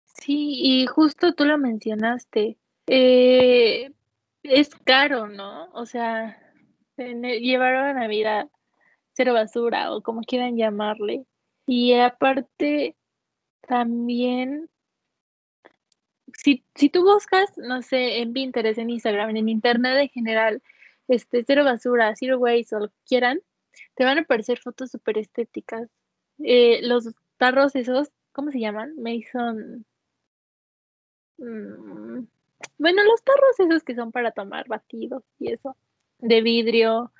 Sí, 0.04 0.56
y 0.58 0.86
justo 0.86 1.34
tú 1.34 1.44
lo 1.44 1.58
mencionaste, 1.58 2.56
eh, 2.86 3.92
es 4.42 4.70
caro, 4.84 5.28
¿no? 5.28 5.68
O 5.72 5.84
sea, 5.84 6.38
llevar 6.96 7.94
una 7.94 8.08
vida 8.08 8.48
cero 9.12 9.34
basura 9.34 9.92
o 9.92 10.02
como 10.02 10.22
quieran 10.22 10.56
llamarle. 10.56 11.26
Y 11.66 11.94
aparte, 11.94 12.96
también 13.66 14.70
si, 16.46 16.64
si 16.76 16.90
tú 16.90 17.02
buscas, 17.02 17.58
no 17.58 17.82
sé, 17.82 18.18
en 18.18 18.32
Pinterest, 18.32 18.78
en 18.78 18.90
Instagram, 18.90 19.34
en 19.34 19.48
Internet 19.48 19.98
en 19.98 20.08
general, 20.10 20.62
este, 21.08 21.42
cero 21.44 21.64
basura, 21.64 22.14
zero 22.14 22.38
waste 22.38 22.76
o 22.76 22.80
lo 22.80 22.88
que 22.88 22.94
quieran, 23.04 23.40
te 23.96 24.04
van 24.04 24.18
a 24.18 24.20
aparecer 24.20 24.60
fotos 24.60 24.92
súper 24.92 25.18
estéticas. 25.18 25.88
Eh, 26.38 26.78
los 26.82 27.12
tarros 27.36 27.74
esos, 27.74 28.12
¿cómo 28.30 28.52
se 28.52 28.60
llaman? 28.60 28.94
Mason. 28.96 29.84
Mm, 31.38 32.26
bueno, 32.78 33.02
los 33.02 33.24
tarros 33.24 33.58
esos 33.58 33.82
que 33.82 33.96
son 33.96 34.12
para 34.12 34.30
tomar 34.30 34.68
batidos 34.68 35.24
y 35.40 35.52
eso, 35.52 35.76
de 36.18 36.42
vidrio, 36.42 37.12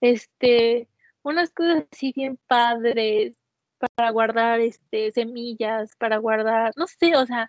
este, 0.00 0.88
unas 1.22 1.52
cosas 1.52 1.84
así 1.92 2.12
bien 2.12 2.40
padres 2.48 3.34
para 3.78 4.10
guardar 4.10 4.58
este 4.58 5.12
semillas, 5.12 5.94
para 5.96 6.16
guardar, 6.18 6.72
no 6.76 6.88
sé, 6.88 7.16
o 7.16 7.24
sea, 7.24 7.48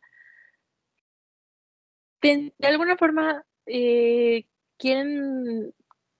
de, 2.34 2.54
alguna 2.64 2.98
forma 2.98 3.46
eh, 3.68 4.46
quieren 4.78 5.74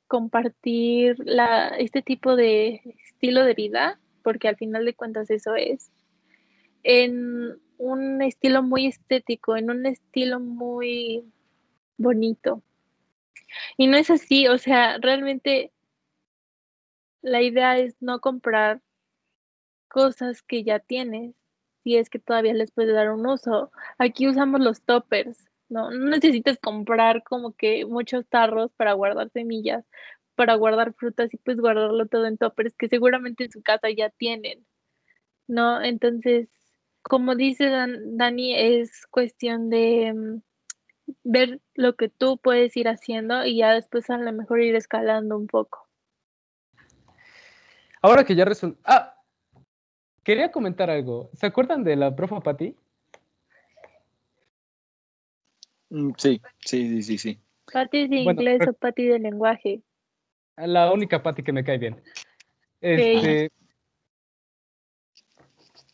compartir 0.08 1.18
este 1.80 2.02
tipo 2.02 2.36
de 2.36 2.82
estilo 3.04 3.44
de 3.44 3.54
vida, 3.54 4.00
porque 4.24 4.48
al 4.48 4.56
final 4.56 4.86
de 4.86 4.94
cuentas 4.94 5.30
eso 5.32 5.56
es, 5.56 5.92
en 6.84 7.60
un 7.78 8.22
estilo 8.22 8.62
muy 8.62 8.88
estético, 8.88 9.58
en 9.58 9.72
un 9.72 9.86
estilo 9.86 10.40
muy 10.40 11.26
bonito. 11.98 12.62
Y 13.78 13.88
no 13.88 13.98
es 13.98 14.10
así, 14.10 14.48
o 14.48 14.58
sea, 14.58 14.98
realmente 15.00 15.72
la 17.22 17.42
idea 17.42 17.78
es 17.80 17.96
no 18.02 18.20
comprar 18.20 18.82
cosas 19.88 20.44
que 20.44 20.64
ya 20.64 20.80
tienes, 20.80 21.36
si 21.84 21.98
es 21.98 22.10
que 22.10 22.20
todavía 22.20 22.54
les 22.54 22.72
puede 22.72 22.94
dar 22.94 23.12
un 23.12 23.26
uso. 23.26 23.72
Aquí 23.98 24.28
usamos 24.28 24.62
los 24.62 24.82
toppers, 24.82 25.50
¿no? 25.70 25.92
Necesitas 25.92 26.58
comprar 26.60 27.24
como 27.24 27.54
que 27.54 27.86
muchos 27.86 28.28
tarros 28.28 28.72
para 28.74 28.94
guardar 28.94 29.30
semillas, 29.32 29.86
para 30.36 30.56
guardar 30.56 30.94
frutas 30.94 31.34
y 31.34 31.38
pues 31.38 31.58
guardarlo 31.58 32.06
todo 32.08 32.26
en 32.26 32.38
toppers 32.38 32.76
que 32.76 32.90
seguramente 32.90 33.46
en 33.46 33.52
su 33.52 33.62
casa 33.62 33.90
ya 33.90 34.10
tienen, 34.10 34.66
¿no? 35.48 35.82
Entonces, 35.82 36.50
como 37.02 37.36
dice 37.36 37.70
Dani, 37.70 38.56
es 38.56 39.06
cuestión 39.08 39.70
de 39.70 40.14
mm, 40.14 40.42
ver 41.24 41.62
lo 41.76 41.96
que 41.96 42.10
tú 42.10 42.38
puedes 42.38 42.76
ir 42.78 42.88
haciendo 42.88 43.46
y 43.46 43.58
ya 43.58 43.74
después 43.74 44.10
a 44.10 44.18
lo 44.18 44.32
mejor 44.34 44.62
ir 44.62 44.76
escalando 44.76 45.38
un 45.38 45.48
poco. 45.48 45.88
Ahora 48.02 48.24
que 48.24 48.36
ya 48.36 48.46
resulta... 48.46 48.80
Ah, 48.84 49.22
quería 50.24 50.52
comentar 50.52 50.90
algo. 50.90 51.30
¿Se 51.34 51.46
acuerdan 51.46 51.84
de 51.84 51.96
la 51.96 52.16
profa 52.16 52.40
Patti? 52.42 52.70
Mm, 52.70 52.76
sí, 56.18 56.42
sí, 56.60 57.02
sí, 57.02 57.04
sí, 57.04 57.18
sí. 57.18 57.40
Pati 57.72 58.08
de 58.08 58.18
inglés 58.18 58.62
o 58.68 58.74
Pati 58.74 59.06
de 59.08 59.20
lenguaje. 59.20 59.82
La 60.58 60.92
única 60.92 61.22
Pati 61.22 61.44
que 61.44 61.52
me 61.52 61.64
cae 61.64 61.78
bien. 61.78 62.02
Este, 62.82 63.52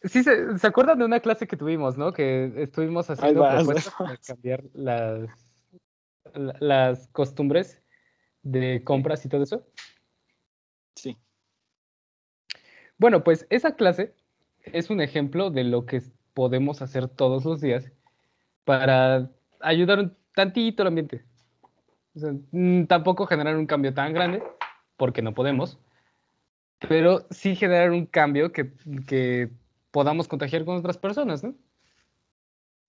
Sí, 0.03 0.23
se, 0.23 0.57
se, 0.57 0.67
acuerdan 0.67 0.97
de 0.97 1.05
una 1.05 1.19
clase 1.19 1.47
que 1.47 1.55
tuvimos, 1.55 1.95
¿no? 1.95 2.11
Que 2.11 2.51
estuvimos 2.57 3.07
haciendo 3.09 3.47
propuestas 3.47 3.93
para 3.93 4.17
cambiar 4.27 4.63
las, 4.73 5.29
las 6.59 7.07
costumbres 7.09 7.83
de 8.41 8.83
compras 8.83 9.23
y 9.25 9.29
todo 9.29 9.43
eso. 9.43 9.67
Sí. 10.95 11.17
Bueno, 12.97 13.23
pues 13.23 13.45
esa 13.51 13.75
clase 13.75 14.15
es 14.63 14.89
un 14.89 15.01
ejemplo 15.01 15.51
de 15.51 15.65
lo 15.65 15.85
que 15.85 16.01
podemos 16.33 16.81
hacer 16.81 17.07
todos 17.07 17.45
los 17.45 17.61
días 17.61 17.91
para 18.63 19.29
ayudar 19.63 19.99
un 19.99 20.15
tantito 20.33 20.83
al 20.83 20.87
ambiente. 20.87 21.23
O 22.15 22.19
sea, 22.19 22.33
mm, 22.51 22.85
tampoco 22.85 23.25
generar 23.25 23.55
un 23.55 23.65
cambio 23.65 23.93
tan 23.93 24.13
grande, 24.13 24.43
porque 24.97 25.21
no 25.21 25.33
podemos, 25.33 25.79
pero 26.87 27.25
sí 27.29 27.55
generar 27.55 27.91
un 27.91 28.05
cambio 28.05 28.51
que, 28.51 28.71
que 29.07 29.49
podamos 29.91 30.27
contagiar 30.27 30.65
con 30.65 30.77
otras 30.77 30.97
personas, 30.97 31.43
¿no? 31.43 31.55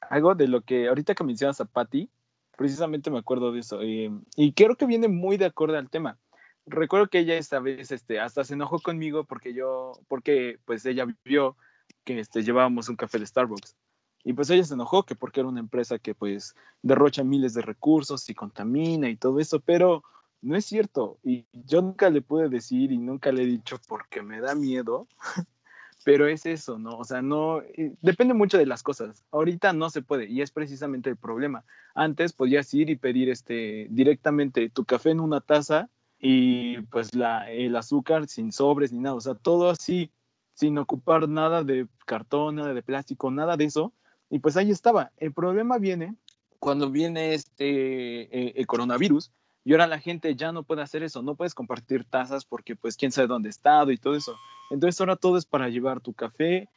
Algo 0.01 0.35
de 0.35 0.49
lo 0.49 0.63
que 0.63 0.89
ahorita 0.89 1.15
que 1.15 1.25
mencionas 1.25 1.61
a 1.61 1.65
Patty, 1.65 2.11
precisamente 2.57 3.11
me 3.11 3.19
acuerdo 3.19 3.53
de 3.53 3.61
eso, 3.61 3.81
eh, 3.83 4.11
y 4.37 4.53
creo 4.53 4.77
que 4.77 4.87
viene 4.87 5.09
muy 5.09 5.37
de 5.37 5.47
acuerdo 5.47 5.79
al 5.79 5.91
tema. 5.91 6.19
Recuerdo 6.67 7.09
que 7.09 7.19
ella 7.21 7.37
esta 7.37 7.59
vez 7.59 7.91
este, 7.91 8.21
hasta 8.21 8.45
se 8.45 8.55
enojó 8.55 8.79
conmigo 8.79 9.25
porque 9.25 9.53
yo, 9.53 9.93
porque 10.09 10.59
pues 10.65 10.87
ella 10.87 11.07
vio 11.25 11.57
que 12.05 12.19
este, 12.21 12.43
llevábamos 12.43 12.89
un 12.89 12.97
café 12.97 13.19
de 13.19 13.27
Starbucks. 13.27 13.77
Y 14.25 14.33
pues 14.35 14.51
ella 14.51 14.65
se 14.65 14.75
enojó 14.75 15.03
que 15.05 15.15
porque 15.15 15.41
era 15.41 15.49
una 15.49 15.61
empresa 15.61 15.99
que 15.99 16.15
pues 16.15 16.55
derrocha 16.83 17.25
miles 17.25 17.55
de 17.55 17.63
recursos 17.63 18.29
y 18.31 18.35
contamina 18.35 19.09
y 19.09 19.17
todo 19.17 19.41
eso, 19.41 19.61
pero 19.61 20.05
no 20.43 20.57
es 20.57 20.65
cierto. 20.65 21.19
Y 21.25 21.47
yo 21.53 21.83
nunca 21.83 22.09
le 22.11 22.23
pude 22.23 22.49
decir 22.49 22.93
y 22.93 22.99
nunca 22.99 23.33
le 23.33 23.43
he 23.43 23.47
dicho 23.47 23.81
porque 23.89 24.23
me 24.23 24.41
da 24.41 24.55
miedo, 24.55 25.09
pero 26.05 26.29
es 26.29 26.47
eso, 26.47 26.79
¿no? 26.79 26.99
O 26.99 27.05
sea, 27.05 27.21
no, 27.21 27.63
depende 28.01 28.35
mucho 28.35 28.59
de 28.59 28.67
las 28.67 28.83
cosas. 28.83 29.25
Ahorita 29.33 29.73
no 29.73 29.91
se 29.91 30.03
puede 30.03 30.27
y 30.27 30.41
es 30.41 30.53
precisamente 30.53 31.11
el 31.11 31.17
problema. 31.17 31.65
Antes 31.95 32.33
podías 32.33 32.73
ir 32.75 32.91
y 32.91 32.97
pedir 32.97 33.29
este, 33.29 33.89
directamente 33.91 34.71
tu 34.71 34.85
café 34.85 35.11
en 35.11 35.21
una 35.21 35.41
taza 35.41 35.89
y 36.21 36.81
pues 36.83 37.15
la, 37.17 37.51
el 37.51 37.75
azúcar 37.75 38.29
sin 38.29 38.53
sobres 38.53 38.93
ni 38.93 39.01
nada, 39.01 39.17
o 39.17 39.21
sea, 39.21 39.35
todo 39.35 39.71
así, 39.71 40.13
sin 40.55 40.79
ocupar 40.79 41.29
nada 41.29 41.65
de 41.65 41.89
cartón, 42.07 42.57
nada 42.57 42.75
de 42.75 42.83
plástico, 42.83 43.33
nada 43.33 43.57
de 43.57 43.65
eso 43.65 43.93
y 44.33 44.39
pues 44.39 44.57
ahí 44.57 44.71
estaba. 44.71 45.13
El 45.19 45.35
problema 45.35 45.77
viene 45.77 46.17
cuando 46.59 46.91
viene 46.91 47.35
este 47.35 48.23
eh, 48.23 48.55
el 48.57 48.67
coronavirus 48.67 49.31
y 49.63 49.73
ahora 49.73 49.87
la 49.87 49.99
gente 49.99 50.35
ya 50.35 50.53
no 50.53 50.63
puede 50.63 50.81
hacer 50.81 51.03
eso, 51.03 51.23
no 51.23 51.35
puedes 51.35 51.55
compartir 51.55 52.07
tazas 52.07 52.47
porque 52.47 52.75
pues 52.75 52.97
quién 52.97 53.13
sabe 53.13 53.29
dónde 53.29 53.51
estado 53.51 53.93
y 53.93 53.99
todo 53.99 54.17
eso. 54.17 54.35
Entonces 54.71 54.99
ahora 55.01 55.17
todo 55.17 55.37
es 55.37 55.45
para 55.45 55.69
llevar 55.69 56.01
tu 56.01 56.15
café, 56.15 56.71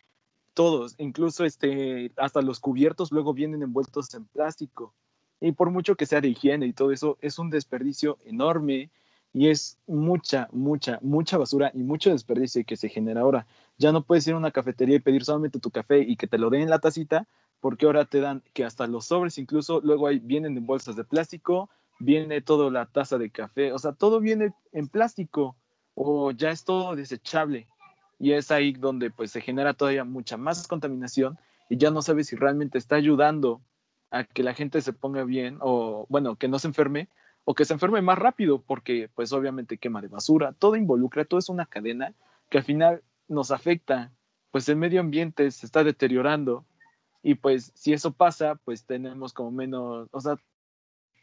todos, 0.54 0.96
incluso 0.98 1.46
este, 1.46 2.12
hasta 2.18 2.42
los 2.42 2.60
cubiertos 2.60 3.14
luego 3.14 3.34
vienen 3.34 3.64
envueltos 3.64 4.14
en 4.14 4.26
plástico. 4.26 4.94
Y 5.40 5.54
por 5.54 5.72
mucho 5.72 5.96
que 5.96 6.06
sea 6.06 6.20
de 6.20 6.28
higiene 6.28 6.66
y 6.66 6.74
todo 6.74 6.92
eso, 6.92 7.18
es 7.22 7.40
un 7.40 7.50
desperdicio 7.50 8.18
enorme 8.26 8.90
y 9.36 9.50
es 9.50 9.78
mucha, 9.88 10.50
mucha, 10.52 11.00
mucha 11.02 11.38
basura 11.38 11.72
y 11.74 11.84
mucho 11.84 12.10
desperdicio 12.10 12.66
que 12.66 12.76
se 12.76 12.90
genera 12.90 13.22
ahora. 13.22 13.46
Ya 13.78 13.92
no 13.92 14.02
puedes 14.02 14.26
ir 14.28 14.34
a 14.34 14.38
una 14.38 14.52
cafetería 14.52 14.96
y 14.96 15.00
pedir 15.00 15.24
solamente 15.24 15.60
tu 15.60 15.72
café 15.72 16.00
y 16.00 16.16
que 16.16 16.26
te 16.28 16.38
lo 16.38 16.50
den 16.50 16.62
en 16.62 16.70
la 16.70 16.80
tacita, 16.80 17.28
porque 17.60 17.86
ahora 17.86 18.06
te 18.06 18.20
dan 18.20 18.44
que 18.54 18.64
hasta 18.64 18.88
los 18.88 19.06
sobres 19.06 19.38
incluso 19.38 19.82
luego 19.82 20.08
hay, 20.08 20.20
vienen 20.20 20.58
en 20.58 20.66
bolsas 20.66 20.96
de 20.96 21.04
plástico, 21.04 21.70
viene 22.00 22.42
toda 22.42 22.70
la 22.70 22.86
taza 22.86 23.18
de 23.18 23.30
café, 23.30 23.72
o 23.72 23.80
sea, 23.80 23.94
todo 23.94 24.20
viene 24.20 24.54
en 24.72 24.88
plástico 24.88 25.56
o 25.94 26.32
ya 26.32 26.52
es 26.52 26.64
todo 26.64 26.96
desechable. 26.96 27.68
Y 28.20 28.32
es 28.32 28.52
ahí 28.52 28.72
donde 28.74 29.12
pues 29.12 29.32
se 29.32 29.42
genera 29.42 29.74
todavía 29.74 30.06
mucha 30.06 30.38
más 30.38 30.68
contaminación 30.68 31.38
y 31.70 31.78
ya 31.78 31.92
no 31.92 32.02
sabes 32.02 32.28
si 32.28 32.36
realmente 32.36 32.78
está 32.78 32.96
ayudando 32.96 33.62
a 34.12 34.24
que 34.24 34.44
la 34.44 34.54
gente 34.54 34.82
se 34.82 34.94
ponga 34.94 35.24
bien 35.24 35.58
o 35.62 36.06
bueno, 36.10 36.36
que 36.38 36.48
no 36.48 36.60
se 36.60 36.68
enferme 36.68 37.10
o 37.44 37.54
que 37.54 37.66
se 37.66 37.74
enferme 37.74 38.02
más 38.02 38.18
rápido 38.18 38.62
porque 38.62 39.10
pues 39.14 39.34
obviamente 39.34 39.78
quema 39.78 40.02
de 40.02 40.08
basura, 40.08 40.54
todo 40.54 40.76
involucra, 40.76 41.26
todo 41.26 41.40
es 41.40 41.50
una 41.50 41.66
cadena 41.66 42.14
que 42.50 42.60
al 42.60 42.64
final 42.64 43.04
nos 43.28 43.52
afecta, 43.52 44.12
pues 44.52 44.70
el 44.70 44.78
medio 44.78 45.02
ambiente 45.02 45.50
se 45.52 45.66
está 45.66 45.84
deteriorando 45.84 46.66
y 47.28 47.34
pues 47.34 47.72
si 47.74 47.92
eso 47.92 48.12
pasa, 48.12 48.54
pues 48.66 48.86
tenemos 48.86 49.34
como 49.34 49.50
menos, 49.50 50.08
o 50.12 50.22
sea, 50.22 50.38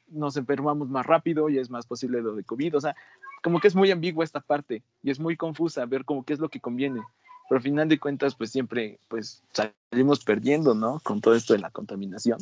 nos 0.08 0.36
enfermamos 0.36 0.88
más 0.88 1.06
rápido 1.06 1.48
y 1.48 1.58
es 1.58 1.70
más 1.70 1.86
posible 1.86 2.20
lo 2.20 2.34
de 2.34 2.42
COVID. 2.42 2.76
O 2.76 2.80
sea, 2.80 2.96
como 3.40 3.60
que 3.60 3.68
es 3.68 3.76
muy 3.76 3.88
ambigua 3.92 4.24
esta 4.24 4.40
parte 4.40 4.82
y 5.04 5.12
es 5.12 5.20
muy 5.20 5.36
confusa 5.36 5.86
ver 5.86 6.04
como 6.04 6.24
qué 6.24 6.32
es 6.32 6.40
lo 6.40 6.48
que 6.48 6.58
conviene. 6.58 7.00
Pero 7.48 7.58
al 7.58 7.62
final 7.62 7.88
de 7.88 8.00
cuentas, 8.00 8.34
pues 8.34 8.50
siempre 8.50 8.98
pues 9.06 9.44
salimos 9.52 10.24
perdiendo, 10.24 10.74
¿no? 10.74 10.98
Con 11.04 11.20
todo 11.20 11.36
esto 11.36 11.52
de 11.52 11.60
la 11.60 11.70
contaminación. 11.70 12.40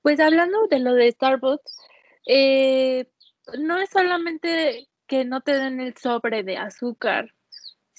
Pues 0.00 0.20
hablando 0.20 0.68
de 0.68 0.78
lo 0.78 0.94
de 0.94 1.10
Starbucks, 1.10 1.76
eh, 2.24 3.10
no 3.58 3.78
es 3.78 3.90
solamente 3.90 4.86
que 5.08 5.24
no 5.24 5.40
te 5.40 5.58
den 5.58 5.80
el 5.80 5.96
sobre 5.96 6.44
de 6.44 6.56
azúcar 6.56 7.34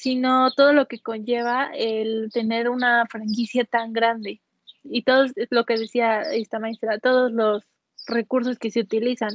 sino 0.02 0.50
todo 0.54 0.74
lo 0.74 0.88
que 0.88 1.00
conlleva 1.00 1.70
el 1.76 2.32
tener 2.34 2.70
una 2.70 3.06
franquicia 3.06 3.66
tan 3.66 3.94
grande. 3.94 4.42
Y 4.84 5.04
todo 5.04 5.28
lo 5.52 5.64
que 5.66 5.78
decía 5.78 6.22
esta 6.24 6.58
maestra, 6.58 6.98
todos 6.98 7.32
los 7.32 7.64
recursos 8.08 8.58
que 8.58 8.72
se 8.72 8.80
utilizan. 8.80 9.30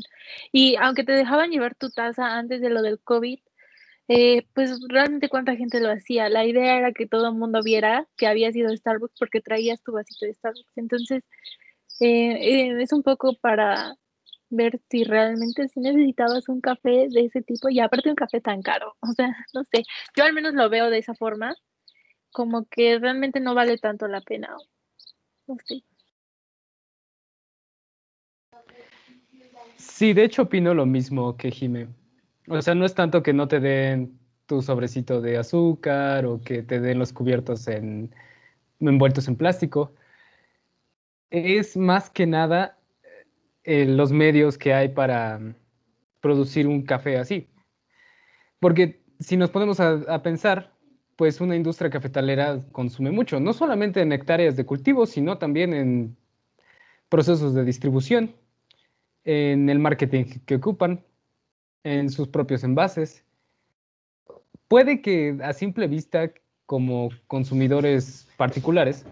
Y 0.50 0.74
aunque 0.74 1.04
te 1.04 1.12
dejaban 1.12 1.50
llevar 1.50 1.76
tu 1.76 1.90
taza 1.90 2.36
antes 2.36 2.60
de 2.60 2.70
lo 2.70 2.82
del 2.82 2.98
COVID, 2.98 3.38
eh, 4.08 4.44
pues 4.54 4.80
realmente 4.88 5.28
cuánta 5.28 5.54
gente 5.54 5.78
lo 5.78 5.88
hacía. 5.88 6.28
La 6.28 6.44
idea 6.44 6.78
era 6.78 6.92
que 6.92 7.06
todo 7.06 7.28
el 7.28 7.36
mundo 7.36 7.62
viera 7.62 8.08
que 8.16 8.26
había 8.26 8.50
sido 8.50 8.76
Starbucks 8.76 9.20
porque 9.20 9.40
traías 9.40 9.80
tu 9.84 9.92
vasito 9.92 10.26
de 10.26 10.34
Starbucks. 10.34 10.76
Entonces, 10.76 11.22
eh, 12.00 12.70
eh, 12.70 12.82
es 12.82 12.92
un 12.92 13.04
poco 13.04 13.34
para 13.40 13.94
ver 14.50 14.80
si 14.90 15.04
realmente 15.04 15.68
si 15.68 15.80
necesitabas 15.80 16.48
un 16.48 16.60
café 16.60 17.08
de 17.10 17.26
ese 17.26 17.42
tipo 17.42 17.68
y 17.68 17.80
aparte 17.80 18.10
un 18.10 18.16
café 18.16 18.40
tan 18.40 18.62
caro. 18.62 18.96
O 19.00 19.12
sea, 19.12 19.28
no 19.54 19.64
sé, 19.72 19.84
yo 20.16 20.24
al 20.24 20.32
menos 20.32 20.54
lo 20.54 20.68
veo 20.68 20.90
de 20.90 20.98
esa 20.98 21.14
forma, 21.14 21.54
como 22.30 22.66
que 22.66 22.98
realmente 22.98 23.40
no 23.40 23.54
vale 23.54 23.78
tanto 23.78 24.08
la 24.08 24.20
pena. 24.20 24.56
No 25.46 25.56
sé. 25.64 25.82
Sí, 29.76 30.12
de 30.12 30.24
hecho 30.24 30.42
opino 30.42 30.74
lo 30.74 30.86
mismo 30.86 31.36
que 31.36 31.50
Jime. 31.50 31.88
O 32.48 32.60
sea, 32.62 32.74
no 32.74 32.84
es 32.84 32.94
tanto 32.94 33.22
que 33.22 33.32
no 33.32 33.48
te 33.48 33.60
den 33.60 34.18
tu 34.46 34.62
sobrecito 34.62 35.20
de 35.20 35.38
azúcar 35.38 36.26
o 36.26 36.40
que 36.40 36.62
te 36.62 36.80
den 36.80 36.98
los 36.98 37.12
cubiertos 37.12 37.66
en, 37.68 38.14
envueltos 38.80 39.28
en 39.28 39.36
plástico. 39.36 39.92
Es 41.30 41.76
más 41.76 42.10
que 42.10 42.26
nada 42.26 42.78
los 43.66 44.12
medios 44.12 44.56
que 44.56 44.72
hay 44.72 44.88
para 44.88 45.40
producir 46.20 46.66
un 46.66 46.82
café 46.82 47.18
así. 47.18 47.48
Porque 48.60 49.02
si 49.18 49.36
nos 49.36 49.50
ponemos 49.50 49.80
a, 49.80 50.22
pensar, 50.22 50.72
pues 51.16 51.40
una 51.40 51.56
industria 51.56 51.90
cafetalera 51.90 52.60
consume 52.72 53.10
mucho, 53.10 53.40
no 53.40 53.52
solamente 53.52 54.00
en 54.00 54.12
hectáreas 54.12 54.56
de 54.56 54.64
cultivo, 54.64 55.06
sino 55.06 55.38
también 55.38 55.74
en 55.74 56.16
procesos 57.08 57.54
de 57.54 57.64
distribución, 57.64 58.34
en 59.24 59.68
el 59.68 59.78
marketing 59.78 60.24
que 60.46 60.56
ocupan, 60.56 61.04
en 61.82 62.10
sus 62.10 62.28
propios 62.28 62.64
envases. 62.64 63.24
Puede 64.68 65.00
que 65.00 65.38
a 65.42 65.52
simple 65.52 65.86
vista, 65.86 66.30
como 66.66 67.10
consumidores 67.26 68.28
particulares, 68.36 69.06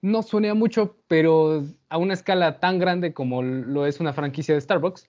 no 0.00 0.22
suena 0.22 0.54
mucho, 0.54 0.96
pero 1.08 1.64
a 1.88 1.98
una 1.98 2.14
escala 2.14 2.60
tan 2.60 2.78
grande 2.78 3.12
como 3.12 3.42
lo 3.42 3.86
es 3.86 4.00
una 4.00 4.12
franquicia 4.12 4.54
de 4.54 4.60
Starbucks, 4.60 5.08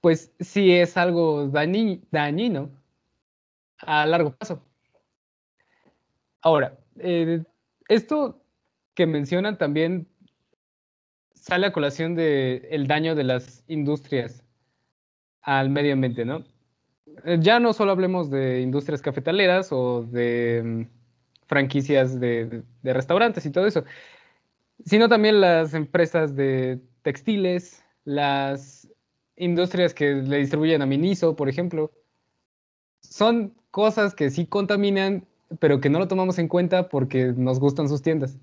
pues 0.00 0.32
sí 0.40 0.72
es 0.72 0.96
algo 0.96 1.48
dañino 1.48 2.70
a 3.78 4.06
largo 4.06 4.30
plazo. 4.34 4.62
Ahora, 6.40 6.78
eh, 6.98 7.42
esto 7.88 8.40
que 8.94 9.06
mencionan 9.06 9.58
también 9.58 10.08
sale 11.34 11.66
a 11.66 11.72
colación 11.72 12.14
del 12.14 12.66
el 12.70 12.86
daño 12.86 13.14
de 13.14 13.24
las 13.24 13.64
industrias 13.68 14.44
al 15.42 15.70
medio 15.70 15.92
ambiente, 15.92 16.24
¿no? 16.24 16.44
Eh, 17.24 17.38
ya 17.40 17.60
no 17.60 17.72
solo 17.72 17.92
hablemos 17.92 18.30
de 18.30 18.60
industrias 18.60 19.02
cafetaleras 19.02 19.68
o 19.70 20.02
de 20.02 20.62
mm, 20.64 20.82
franquicias 21.46 22.18
de, 22.20 22.62
restaurantes 22.82 23.46
y 23.46 23.50
todo 23.50 23.66
eso, 23.66 23.84
sino 24.84 25.08
también 25.08 25.40
las 25.40 25.74
empresas 25.74 26.36
de 26.36 26.80
textiles, 27.02 27.84
las 28.04 28.88
industrias 29.36 29.94
que 29.94 30.14
le 30.14 30.38
distribuyen 30.38 30.82
a 30.82 30.86
Miniso, 30.86 31.36
por 31.36 31.48
ejemplo. 31.48 31.92
Son 33.00 33.54
cosas 33.70 34.14
que 34.14 34.30
sí 34.30 34.46
contaminan, 34.46 35.26
pero 35.60 35.80
que 35.80 35.90
no 35.90 35.98
lo 35.98 36.08
tomamos 36.08 36.38
en 36.38 36.48
cuenta 36.48 36.88
porque 36.88 37.32
nos 37.36 37.60
gustan 37.60 37.88
sus 37.88 38.02
tiendas. 38.02 38.38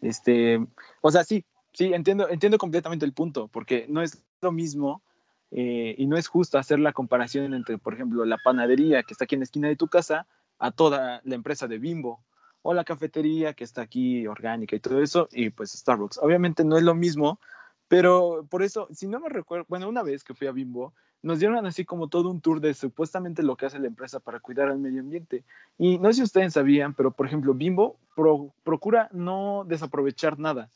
Este, 0.00 0.64
o 1.00 1.10
sea, 1.10 1.24
sí, 1.24 1.44
sí, 1.72 1.92
entiendo, 1.92 2.28
entiendo 2.28 2.58
completamente 2.58 3.04
el 3.04 3.12
punto, 3.12 3.48
porque 3.48 3.86
no 3.88 4.02
es 4.02 4.24
lo 4.40 4.52
mismo 4.52 5.02
eh, 5.50 5.94
y 5.98 6.06
no 6.06 6.16
es 6.16 6.28
justo 6.28 6.58
hacer 6.58 6.78
la 6.80 6.92
comparación 6.92 7.54
entre, 7.54 7.78
por 7.78 7.94
ejemplo, 7.94 8.24
la 8.24 8.38
panadería 8.38 9.02
que 9.02 9.12
está 9.12 9.24
aquí 9.24 9.34
en 9.34 9.40
la 9.40 9.44
esquina 9.44 9.68
de 9.68 9.76
tu 9.76 9.88
casa 9.88 10.26
a 10.62 10.70
toda 10.70 11.20
la 11.24 11.34
empresa 11.34 11.66
de 11.66 11.78
Bimbo 11.78 12.20
o 12.62 12.72
la 12.72 12.84
cafetería 12.84 13.52
que 13.52 13.64
está 13.64 13.82
aquí 13.82 14.28
orgánica 14.28 14.76
y 14.76 14.80
todo 14.80 15.02
eso, 15.02 15.28
y 15.32 15.50
pues 15.50 15.72
Starbucks. 15.72 16.18
Obviamente 16.18 16.64
no 16.64 16.76
es 16.76 16.84
lo 16.84 16.94
mismo, 16.94 17.40
pero 17.88 18.46
por 18.48 18.62
eso, 18.62 18.86
si 18.92 19.08
no 19.08 19.18
me 19.18 19.28
recuerdo, 19.28 19.66
bueno, 19.68 19.88
una 19.88 20.04
vez 20.04 20.22
que 20.22 20.34
fui 20.34 20.46
a 20.46 20.52
Bimbo, 20.52 20.94
nos 21.20 21.40
dieron 21.40 21.66
así 21.66 21.84
como 21.84 22.08
todo 22.08 22.30
un 22.30 22.40
tour 22.40 22.60
de 22.60 22.74
supuestamente 22.74 23.42
lo 23.42 23.56
que 23.56 23.66
hace 23.66 23.80
la 23.80 23.88
empresa 23.88 24.20
para 24.20 24.38
cuidar 24.38 24.68
al 24.68 24.78
medio 24.78 25.00
ambiente. 25.00 25.44
Y 25.78 25.98
no 25.98 26.08
sé 26.08 26.14
si 26.14 26.22
ustedes 26.22 26.52
sabían, 26.52 26.94
pero 26.94 27.10
por 27.10 27.26
ejemplo, 27.26 27.54
Bimbo 27.54 27.98
procura 28.62 29.08
no 29.12 29.64
desaprovechar 29.66 30.38
nada. 30.38 30.70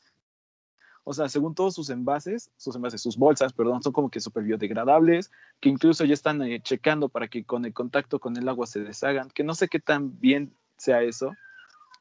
O 1.09 1.13
sea, 1.13 1.29
según 1.29 1.55
todos 1.55 1.73
sus 1.73 1.89
envases, 1.89 2.51
sus 2.57 2.75
envases, 2.75 3.01
sus 3.01 3.15
bolsas, 3.15 3.53
perdón, 3.53 3.81
son 3.81 3.93
como 3.93 4.09
que 4.09 4.19
súper 4.19 4.43
biodegradables, 4.43 5.31
que 5.61 5.69
incluso 5.69 6.03
ya 6.03 6.13
están 6.13 6.41
eh, 6.41 6.59
checando 6.61 7.07
para 7.07 7.29
que 7.29 7.45
con 7.45 7.63
el 7.63 7.73
contacto 7.73 8.19
con 8.19 8.35
el 8.35 8.49
agua 8.49 8.67
se 8.67 8.81
deshagan, 8.81 9.29
que 9.29 9.45
no 9.45 9.55
sé 9.55 9.69
qué 9.69 9.79
tan 9.79 10.19
bien 10.19 10.51
sea 10.75 11.01
eso, 11.01 11.33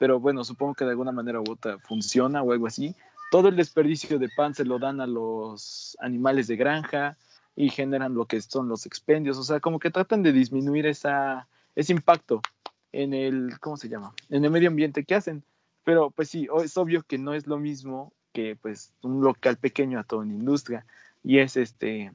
pero 0.01 0.19
bueno, 0.19 0.43
supongo 0.43 0.75
que 0.75 0.85
de 0.85 0.91
alguna 0.91 1.13
manera 1.13 1.41
u 1.41 1.45
otra 1.49 1.79
funciona 1.79 2.43
o 2.43 2.51
algo 2.51 2.67
así. 2.67 2.97
Todo 3.31 3.47
el 3.47 3.55
desperdicio 3.55 4.19
de 4.19 4.29
pan 4.37 4.57
se 4.57 4.65
lo 4.65 4.81
dan 4.81 5.01
a 5.01 5.07
los 5.07 5.97
animales 6.01 6.49
de 6.49 6.57
granja, 6.57 7.17
y 7.57 7.71
generan 7.71 8.15
lo 8.15 8.27
que 8.27 8.41
son 8.43 8.69
los 8.69 8.87
expendios, 8.87 9.39
o 9.39 9.45
sea, 9.45 9.61
como 9.61 9.79
que 9.79 9.93
tratan 9.93 10.25
de 10.25 10.33
disminuir 10.33 10.85
esa, 10.85 11.47
ese 11.77 11.93
impacto 11.93 12.43
en 12.91 13.15
el, 13.15 13.59
¿cómo 13.61 13.77
se 13.77 13.89
llama? 13.89 14.13
En 14.29 14.45
el 14.45 14.51
medio 14.51 14.69
ambiente 14.69 15.05
que 15.05 15.15
hacen. 15.15 15.43
Pero 15.83 16.11
pues 16.11 16.29
sí, 16.29 16.49
es 16.63 16.77
obvio 16.77 17.03
que 17.03 17.17
no 17.17 17.33
es 17.33 17.47
lo 17.47 17.59
mismo 17.59 18.13
que 18.37 18.55
pues 18.55 18.93
un 19.01 19.23
local 19.23 19.57
pequeño 19.57 19.99
a 19.99 20.05
toda 20.05 20.21
una 20.21 20.35
industria 20.35 20.85
y 21.25 21.39
es 21.39 21.57
este, 21.57 22.13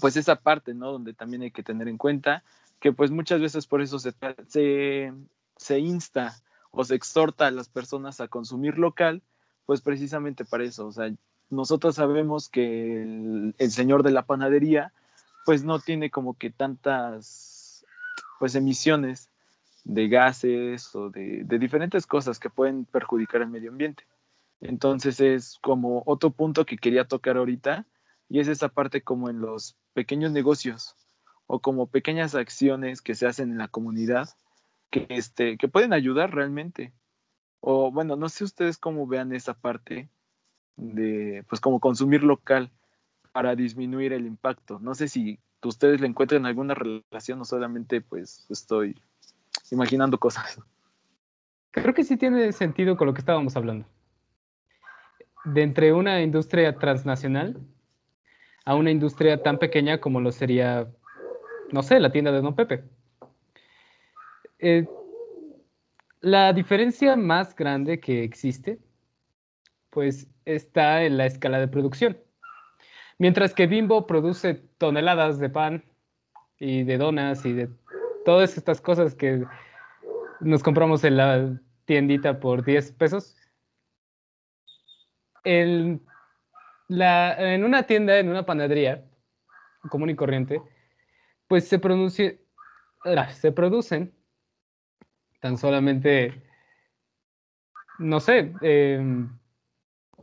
pues 0.00 0.16
esa 0.16 0.34
parte, 0.34 0.74
¿no? 0.74 0.90
Donde 0.90 1.14
también 1.14 1.42
hay 1.42 1.52
que 1.52 1.62
tener 1.62 1.86
en 1.86 1.98
cuenta 1.98 2.42
que 2.80 2.92
pues 2.92 3.12
muchas 3.12 3.40
veces 3.40 3.68
por 3.68 3.80
eso 3.80 4.00
se, 4.00 4.12
se, 5.56 5.78
insta 5.78 6.34
o 6.72 6.84
se 6.84 6.96
exhorta 6.96 7.46
a 7.46 7.52
las 7.52 7.68
personas 7.68 8.20
a 8.20 8.26
consumir 8.26 8.76
local, 8.76 9.22
pues 9.66 9.82
precisamente 9.82 10.44
para 10.44 10.64
eso, 10.64 10.88
o 10.88 10.92
sea, 10.92 11.12
nosotros 11.48 11.94
sabemos 11.94 12.48
que 12.48 13.02
el, 13.56 13.70
señor 13.70 14.02
de 14.02 14.10
la 14.10 14.22
panadería 14.22 14.92
pues 15.46 15.62
no 15.62 15.78
tiene 15.78 16.10
como 16.10 16.36
que 16.36 16.50
tantas 16.50 17.86
pues 18.40 18.56
emisiones 18.56 19.28
de 19.84 20.08
gases 20.08 20.92
o 20.96 21.08
de, 21.08 21.44
de, 21.44 21.58
diferentes 21.60 22.04
cosas 22.04 22.40
que 22.40 22.50
pueden 22.50 22.84
perjudicar 22.84 23.42
el 23.42 23.48
medio 23.48 23.70
ambiente. 23.70 24.09
Entonces 24.60 25.20
es 25.20 25.58
como 25.62 26.02
otro 26.06 26.30
punto 26.30 26.66
que 26.66 26.76
quería 26.76 27.06
tocar 27.06 27.36
ahorita 27.36 27.86
y 28.28 28.40
es 28.40 28.48
esa 28.48 28.68
parte 28.68 29.02
como 29.02 29.30
en 29.30 29.40
los 29.40 29.76
pequeños 29.94 30.32
negocios 30.32 30.96
o 31.46 31.60
como 31.60 31.88
pequeñas 31.88 32.34
acciones 32.34 33.02
que 33.02 33.14
se 33.14 33.26
hacen 33.26 33.50
en 33.50 33.58
la 33.58 33.68
comunidad 33.68 34.28
que, 34.90 35.06
este, 35.08 35.56
que 35.56 35.68
pueden 35.68 35.92
ayudar 35.92 36.34
realmente. 36.34 36.92
O 37.60 37.90
bueno, 37.90 38.16
no 38.16 38.28
sé 38.28 38.44
ustedes 38.44 38.78
cómo 38.78 39.06
vean 39.06 39.32
esa 39.32 39.54
parte, 39.54 40.08
de, 40.76 41.44
pues 41.48 41.60
como 41.60 41.80
consumir 41.80 42.22
local 42.22 42.70
para 43.32 43.54
disminuir 43.54 44.12
el 44.12 44.26
impacto. 44.26 44.78
No 44.80 44.94
sé 44.94 45.08
si 45.08 45.38
ustedes 45.62 46.00
le 46.00 46.06
encuentran 46.06 46.46
alguna 46.46 46.74
relación 46.74 47.40
o 47.40 47.44
solamente 47.44 48.00
pues 48.00 48.46
estoy 48.48 49.00
imaginando 49.70 50.18
cosas. 50.18 50.60
Creo 51.70 51.94
que 51.94 52.04
sí 52.04 52.16
tiene 52.16 52.52
sentido 52.52 52.96
con 52.96 53.06
lo 53.06 53.14
que 53.14 53.20
estábamos 53.20 53.56
hablando. 53.56 53.86
De 55.44 55.62
entre 55.62 55.92
una 55.92 56.22
industria 56.22 56.76
transnacional 56.76 57.56
a 58.64 58.74
una 58.74 58.90
industria 58.90 59.42
tan 59.42 59.58
pequeña 59.58 60.00
como 60.00 60.20
lo 60.20 60.32
sería, 60.32 60.88
no 61.72 61.82
sé, 61.82 61.98
la 61.98 62.12
tienda 62.12 62.30
de 62.30 62.40
Don 62.40 62.54
Pepe. 62.54 62.84
Eh, 64.58 64.86
la 66.20 66.52
diferencia 66.52 67.16
más 67.16 67.56
grande 67.56 67.98
que 67.98 68.22
existe 68.22 68.78
pues 69.90 70.28
está 70.44 71.02
en 71.02 71.16
la 71.16 71.26
escala 71.26 71.58
de 71.58 71.68
producción. 71.68 72.18
Mientras 73.18 73.54
que 73.54 73.66
Bimbo 73.66 74.06
produce 74.06 74.54
toneladas 74.78 75.38
de 75.38 75.50
pan 75.50 75.84
y 76.58 76.84
de 76.84 76.96
donas 76.96 77.44
y 77.44 77.52
de 77.52 77.68
todas 78.24 78.56
estas 78.56 78.80
cosas 78.80 79.14
que 79.14 79.44
nos 80.40 80.62
compramos 80.62 81.04
en 81.04 81.16
la 81.16 81.60
tiendita 81.84 82.38
por 82.40 82.64
10 82.64 82.92
pesos. 82.92 83.36
En, 85.44 86.02
la, 86.88 87.54
en 87.54 87.64
una 87.64 87.84
tienda, 87.84 88.18
en 88.18 88.28
una 88.28 88.44
panadería 88.44 89.04
común 89.88 90.10
y 90.10 90.16
corriente, 90.16 90.60
pues 91.48 91.68
se, 91.68 91.80
ah, 93.04 93.30
se 93.32 93.52
producen 93.52 94.14
tan 95.40 95.56
solamente, 95.56 96.42
no 97.98 98.20
sé, 98.20 98.52
eh, 98.62 99.00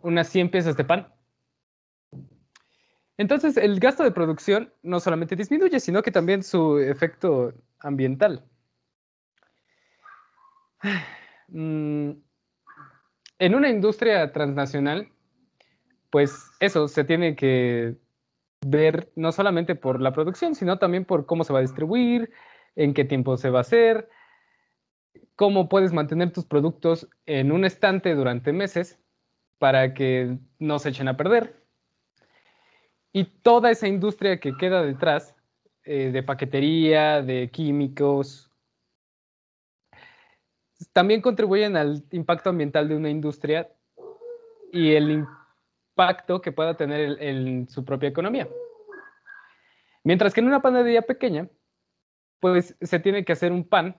unas 0.01 0.29
100 0.29 0.51
piezas 0.51 0.77
de 0.77 0.83
pan. 0.83 1.13
Entonces, 3.17 3.57
el 3.57 3.79
gasto 3.79 4.03
de 4.03 4.11
producción 4.11 4.71
no 4.83 4.99
solamente 4.99 5.35
disminuye, 5.35 5.79
sino 5.79 6.03
que 6.03 6.11
también 6.11 6.43
su 6.43 6.77
efecto 6.77 7.53
ambiental. 7.79 8.43
Mm, 11.49 12.11
en 13.39 13.55
una 13.55 13.69
industria 13.69 14.31
transnacional, 14.31 15.09
pues 16.09 16.51
eso 16.59 16.87
se 16.87 17.03
tiene 17.03 17.35
que 17.35 17.95
ver 18.65 19.11
no 19.15 19.31
solamente 19.31 19.75
por 19.75 20.01
la 20.01 20.13
producción, 20.13 20.55
sino 20.55 20.79
también 20.79 21.05
por 21.05 21.25
cómo 21.25 21.43
se 21.43 21.53
va 21.53 21.59
a 21.59 21.61
distribuir, 21.61 22.31
en 22.75 22.93
qué 22.93 23.05
tiempo 23.05 23.37
se 23.37 23.49
va 23.49 23.59
a 23.59 23.61
hacer, 23.61 24.09
cómo 25.35 25.69
puedes 25.69 25.93
mantener 25.93 26.31
tus 26.31 26.45
productos 26.45 27.07
en 27.25 27.51
un 27.51 27.65
estante 27.65 28.15
durante 28.15 28.53
meses 28.53 28.99
para 29.59 29.93
que 29.93 30.37
no 30.59 30.79
se 30.79 30.89
echen 30.89 31.07
a 31.07 31.17
perder. 31.17 31.63
Y 33.13 33.25
toda 33.25 33.71
esa 33.71 33.87
industria 33.87 34.39
que 34.39 34.55
queda 34.57 34.83
detrás, 34.83 35.35
eh, 35.83 36.11
de 36.11 36.23
paquetería, 36.23 37.21
de 37.21 37.49
químicos, 37.51 38.46
también 40.93 41.21
contribuyen 41.21 41.75
al 41.75 42.03
impacto 42.11 42.49
ambiental 42.49 42.87
de 42.87 42.95
una 42.95 43.09
industria 43.09 43.69
y 44.71 44.93
el 44.93 45.25
impacto 45.97 46.41
que 46.41 46.51
pueda 46.51 46.75
tener 46.75 47.21
en 47.21 47.67
su 47.67 47.83
propia 47.83 48.09
economía. 48.09 48.47
Mientras 50.03 50.33
que 50.33 50.41
en 50.41 50.47
una 50.47 50.61
panadería 50.61 51.01
pequeña, 51.01 51.49
pues 52.39 52.75
se 52.79 52.99
tiene 52.99 53.25
que 53.25 53.33
hacer 53.33 53.51
un 53.51 53.67
pan 53.67 53.97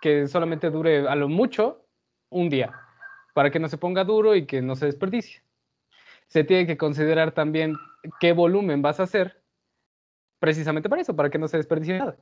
que 0.00 0.28
solamente 0.28 0.70
dure 0.70 1.08
a 1.08 1.14
lo 1.14 1.28
mucho 1.28 1.84
un 2.30 2.48
día 2.48 2.72
para 3.34 3.50
que 3.50 3.58
no 3.58 3.68
se 3.68 3.78
ponga 3.78 4.04
duro 4.04 4.34
y 4.34 4.46
que 4.46 4.62
no 4.62 4.76
se 4.76 4.86
desperdicie. 4.86 5.42
Se 6.28 6.44
tiene 6.44 6.66
que 6.66 6.76
considerar 6.76 7.32
también 7.32 7.74
qué 8.20 8.32
volumen 8.32 8.82
vas 8.82 9.00
a 9.00 9.04
hacer 9.04 9.42
precisamente 10.38 10.88
para 10.88 11.02
eso, 11.02 11.14
para 11.14 11.30
que 11.30 11.38
no 11.38 11.48
se 11.48 11.56
desperdicie 11.56 11.98
nada. 11.98 12.16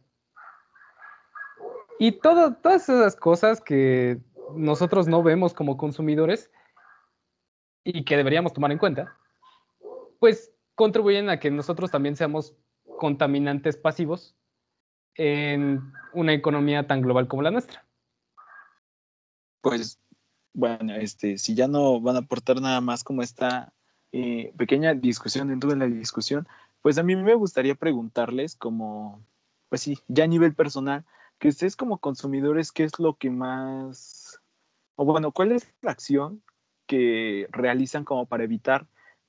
Y 1.98 2.12
todas 2.12 2.88
esas 2.88 3.16
cosas 3.16 3.60
que 3.60 4.18
nosotros 4.54 5.06
no 5.06 5.22
vemos 5.22 5.54
como 5.54 5.76
consumidores 5.76 6.50
y 7.84 8.04
que 8.04 8.16
deberíamos 8.16 8.52
tomar 8.52 8.72
en 8.72 8.78
cuenta, 8.78 9.16
pues 10.18 10.52
contribuyen 10.74 11.28
a 11.30 11.38
que 11.38 11.50
nosotros 11.50 11.90
también 11.90 12.16
seamos 12.16 12.54
contaminantes 12.98 13.76
pasivos 13.76 14.34
en 15.16 15.92
una 16.12 16.32
economía 16.32 16.86
tan 16.86 17.00
global 17.02 17.28
como 17.28 17.42
la 17.42 17.50
nuestra. 17.50 17.84
Pues 19.60 20.00
bueno, 20.52 20.94
este, 20.94 21.38
si 21.38 21.54
ya 21.54 21.68
no 21.68 22.00
van 22.00 22.16
a 22.16 22.20
aportar 22.20 22.60
nada 22.60 22.80
más 22.80 23.04
como 23.04 23.22
esta 23.22 23.72
eh, 24.12 24.52
pequeña 24.56 24.94
discusión 24.94 25.48
dentro 25.48 25.70
de 25.70 25.76
la 25.76 25.86
discusión, 25.86 26.46
pues 26.82 26.98
a 26.98 27.02
mí 27.02 27.16
me 27.16 27.34
gustaría 27.34 27.74
preguntarles 27.74 28.56
como, 28.56 29.20
pues 29.68 29.82
sí, 29.82 29.98
ya 30.08 30.24
a 30.24 30.28
nivel 30.28 30.54
personal, 30.54 31.04
que 31.38 31.48
ustedes 31.48 31.76
como 31.76 31.98
consumidores, 31.98 32.72
¿qué 32.72 32.84
es 32.84 32.98
lo 32.98 33.14
que 33.14 33.30
más, 33.30 34.40
o 34.96 35.04
bueno, 35.04 35.32
cuál 35.32 35.52
es 35.52 35.72
la 35.82 35.90
acción 35.90 36.42
que 36.86 37.46
realizan 37.50 38.04
como 38.04 38.26
para 38.26 38.44
evitar 38.44 38.86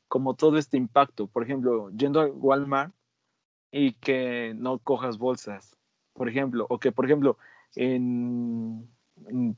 como 0.08 0.36
todo 0.36 0.58
este 0.58 0.78
impacto? 0.78 1.28
Por 1.28 1.44
ejemplo, 1.44 1.89
yendo 1.91 2.22
a 2.22 2.28
Walmart 2.28 2.94
y 3.72 3.94
que 3.94 4.54
no 4.56 4.80
cojas 4.80 5.18
bolsas, 5.18 5.78
por 6.13 6.30
ejemplo, 6.30 6.65
o 6.70 6.80
que, 6.80 6.91
por 6.91 7.06
ejemplo, 7.06 7.38
en 7.76 8.89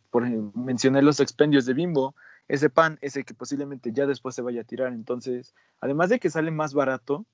por 0.10 0.24
mencioné 0.56 1.02
los 1.02 1.20
expendios 1.20 1.66
de 1.66 1.74
Bimbo, 1.74 2.16
ese 2.48 2.70
pan 2.70 2.98
ese 3.02 3.24
que 3.24 3.34
posiblemente 3.34 3.92
ya 3.92 4.06
después 4.06 4.36
se 4.36 4.42
vaya 4.42 4.62
a 4.62 4.66
tirar. 4.66 4.94
Entonces, 4.94 5.56
además 5.82 6.10
de 6.10 6.20
que 6.20 6.30
sale 6.30 6.52
más 6.52 6.74
barato, 6.74 7.26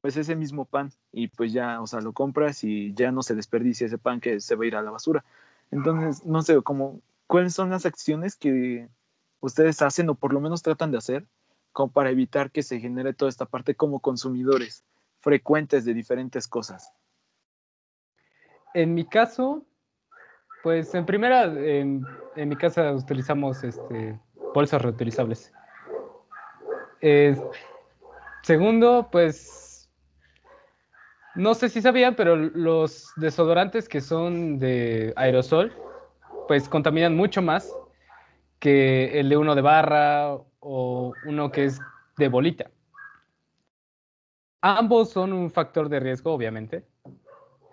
pues 0.00 0.16
ese 0.16 0.34
mismo 0.36 0.64
pan 0.64 0.90
y 1.12 1.28
pues 1.28 1.52
ya, 1.52 1.80
o 1.80 1.86
sea, 1.86 2.00
lo 2.00 2.12
compras 2.12 2.64
y 2.64 2.92
ya 2.94 3.12
no 3.12 3.22
se 3.22 3.34
desperdicia 3.34 3.86
ese 3.86 3.98
pan 3.98 4.20
que 4.20 4.40
se 4.40 4.54
va 4.54 4.64
a 4.64 4.66
ir 4.66 4.76
a 4.76 4.82
la 4.82 4.90
basura. 4.90 5.24
Entonces, 5.70 6.24
no 6.24 6.42
sé, 6.42 6.60
como, 6.62 7.00
¿cuáles 7.26 7.54
son 7.54 7.70
las 7.70 7.86
acciones 7.86 8.36
que 8.36 8.88
ustedes 9.40 9.82
hacen 9.82 10.08
o 10.08 10.14
por 10.14 10.32
lo 10.32 10.40
menos 10.40 10.62
tratan 10.62 10.90
de 10.90 10.98
hacer 10.98 11.26
como 11.72 11.92
para 11.92 12.10
evitar 12.10 12.50
que 12.50 12.62
se 12.62 12.80
genere 12.80 13.14
toda 13.14 13.28
esta 13.28 13.46
parte 13.46 13.74
como 13.74 14.00
consumidores 14.00 14.84
frecuentes 15.20 15.84
de 15.84 15.94
diferentes 15.94 16.48
cosas? 16.48 16.92
En 18.74 18.94
mi 18.94 19.04
caso, 19.04 19.64
Pues 20.62 20.94
en 20.94 21.04
primera, 21.04 21.44
en, 21.44 22.06
en 22.36 22.48
mi 22.48 22.54
casa 22.56 22.92
utilizamos 22.92 23.64
este, 23.64 24.18
bolsas 24.54 24.80
reutilizables. 24.80 25.52
Eh, 27.00 27.36
segundo, 28.42 29.08
pues 29.10 29.62
no 31.34 31.54
sé 31.54 31.68
si 31.68 31.80
sabían, 31.80 32.14
pero 32.14 32.36
los 32.36 33.12
desodorantes 33.16 33.88
que 33.88 34.00
son 34.00 34.58
de 34.58 35.12
aerosol, 35.16 35.72
pues 36.46 36.68
contaminan 36.68 37.16
mucho 37.16 37.40
más 37.40 37.74
que 38.58 39.18
el 39.18 39.28
de 39.28 39.36
uno 39.36 39.54
de 39.54 39.62
barra 39.62 40.36
o 40.60 41.12
uno 41.24 41.50
que 41.50 41.64
es 41.64 41.80
de 42.18 42.28
bolita. 42.28 42.70
Ambos 44.60 45.10
son 45.10 45.32
un 45.32 45.50
factor 45.50 45.88
de 45.88 46.00
riesgo, 46.00 46.32
obviamente, 46.32 46.84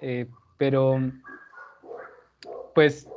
eh, 0.02 0.28
pero 0.58 1.00
pues 2.74 3.08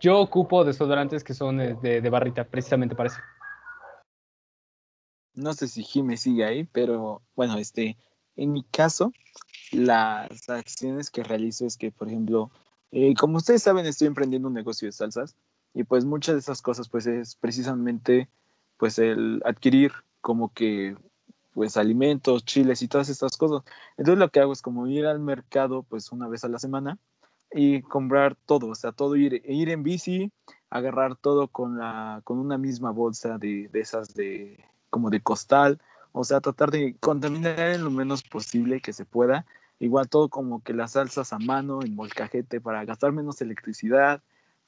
yo 0.00 0.18
ocupo 0.18 0.64
desodorantes 0.64 1.22
que 1.22 1.34
son 1.34 1.58
de, 1.58 2.00
de 2.00 2.10
barrita, 2.10 2.44
precisamente 2.44 2.96
para 2.96 3.08
eso. 3.08 3.20
No 5.34 5.52
sé 5.52 5.68
si 5.68 5.84
Jimmy 5.84 6.16
sigue 6.16 6.44
ahí, 6.44 6.64
pero 6.64 7.22
bueno, 7.36 7.58
este, 7.58 7.96
en 8.38 8.52
mi 8.52 8.62
caso, 8.62 9.12
las 9.72 10.48
acciones 10.48 11.10
que 11.10 11.24
realizo 11.24 11.66
es 11.66 11.76
que, 11.76 11.90
por 11.90 12.08
ejemplo, 12.08 12.50
eh, 12.92 13.14
como 13.14 13.36
ustedes 13.36 13.62
saben, 13.62 13.84
estoy 13.84 14.06
emprendiendo 14.06 14.48
un 14.48 14.54
negocio 14.54 14.86
de 14.86 14.92
salsas 14.92 15.36
y 15.74 15.84
pues 15.84 16.04
muchas 16.04 16.36
de 16.36 16.40
esas 16.40 16.62
cosas 16.62 16.88
pues 16.88 17.06
es 17.06 17.34
precisamente 17.34 18.28
pues 18.78 18.98
el 18.98 19.42
adquirir 19.44 19.92
como 20.20 20.52
que 20.52 20.96
pues 21.52 21.76
alimentos, 21.76 22.44
chiles 22.44 22.80
y 22.82 22.88
todas 22.88 23.08
estas 23.08 23.36
cosas. 23.36 23.62
Entonces 23.96 24.18
lo 24.18 24.30
que 24.30 24.40
hago 24.40 24.52
es 24.52 24.62
como 24.62 24.86
ir 24.86 25.06
al 25.06 25.18
mercado 25.18 25.82
pues 25.82 26.12
una 26.12 26.28
vez 26.28 26.44
a 26.44 26.48
la 26.48 26.60
semana 26.60 26.96
y 27.52 27.82
comprar 27.82 28.36
todo, 28.46 28.68
o 28.68 28.74
sea, 28.74 28.92
todo 28.92 29.16
ir, 29.16 29.42
ir 29.46 29.68
en 29.70 29.82
bici, 29.82 30.30
agarrar 30.70 31.16
todo 31.16 31.48
con, 31.48 31.78
la, 31.78 32.20
con 32.24 32.38
una 32.38 32.56
misma 32.56 32.92
bolsa 32.92 33.38
de, 33.38 33.68
de 33.68 33.80
esas 33.80 34.14
de 34.14 34.64
como 34.90 35.10
de 35.10 35.20
costal, 35.20 35.80
o 36.12 36.24
sea, 36.24 36.40
tratar 36.40 36.70
de 36.70 36.96
contaminar 37.00 37.78
lo 37.80 37.90
menos 37.90 38.22
posible 38.22 38.80
que 38.80 38.92
se 38.92 39.04
pueda. 39.04 39.46
Igual 39.80 40.08
todo 40.08 40.28
como 40.28 40.62
que 40.62 40.72
las 40.72 40.92
salsas 40.92 41.32
a 41.32 41.38
mano, 41.38 41.82
en 41.82 41.94
molcajete, 41.94 42.60
para 42.60 42.84
gastar 42.84 43.12
menos 43.12 43.40
electricidad, 43.40 44.22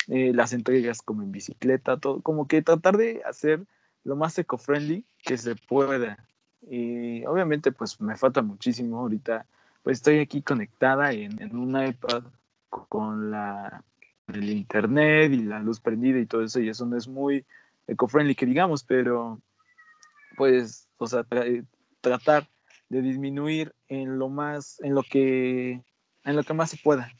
eh, 0.08 0.32
las 0.34 0.52
entregas 0.52 1.02
como 1.02 1.22
en 1.22 1.32
bicicleta, 1.32 1.96
todo, 1.96 2.20
como 2.20 2.46
que 2.46 2.62
tratar 2.62 2.96
de 2.96 3.22
hacer 3.24 3.64
lo 4.04 4.16
más 4.16 4.38
eco-friendly 4.38 5.04
que 5.22 5.36
se 5.36 5.56
pueda. 5.56 6.24
Y 6.62 7.24
obviamente 7.26 7.72
pues 7.72 8.00
me 8.00 8.16
falta 8.16 8.42
muchísimo 8.42 8.98
ahorita, 8.98 9.46
pues 9.82 9.98
estoy 9.98 10.18
aquí 10.18 10.42
conectada 10.42 11.12
en, 11.12 11.40
en 11.40 11.56
un 11.56 11.82
iPad 11.82 12.24
con 12.68 13.30
la, 13.30 13.82
el 14.28 14.48
internet 14.50 15.32
y 15.32 15.42
la 15.42 15.60
luz 15.60 15.80
prendida 15.80 16.18
y 16.18 16.26
todo 16.26 16.42
eso, 16.42 16.60
y 16.60 16.68
eso 16.68 16.86
no 16.86 16.96
es 16.96 17.08
muy 17.08 17.44
eco-friendly 17.86 18.34
que 18.34 18.46
digamos, 18.46 18.84
pero 18.84 19.40
pues, 20.40 20.88
o 20.96 21.06
sea, 21.06 21.26
eh, 21.32 21.64
tratar 22.00 22.48
de 22.88 23.02
disminuir 23.02 23.74
en 23.88 24.18
lo 24.18 24.30
más, 24.30 24.80
en 24.80 24.94
lo 24.94 25.02
que, 25.02 25.84
en 26.24 26.34
lo 26.34 26.42
que 26.42 26.54
más 26.54 26.70
se 26.70 26.78
pueda, 26.78 27.12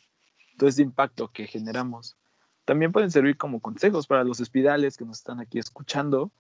todo 0.57 0.71
ese 0.71 0.81
impacto 0.81 1.29
que 1.29 1.47
generamos. 1.47 2.17
También 2.65 2.93
pueden 2.93 3.11
servir 3.11 3.37
como 3.37 3.61
consejos 3.61 4.07
para 4.07 4.25
los 4.25 4.41
espirales 4.41 4.97
que 4.97 5.05
nos 5.05 5.19
están 5.19 5.39
aquí 5.39 5.59
escuchando, 5.59 6.33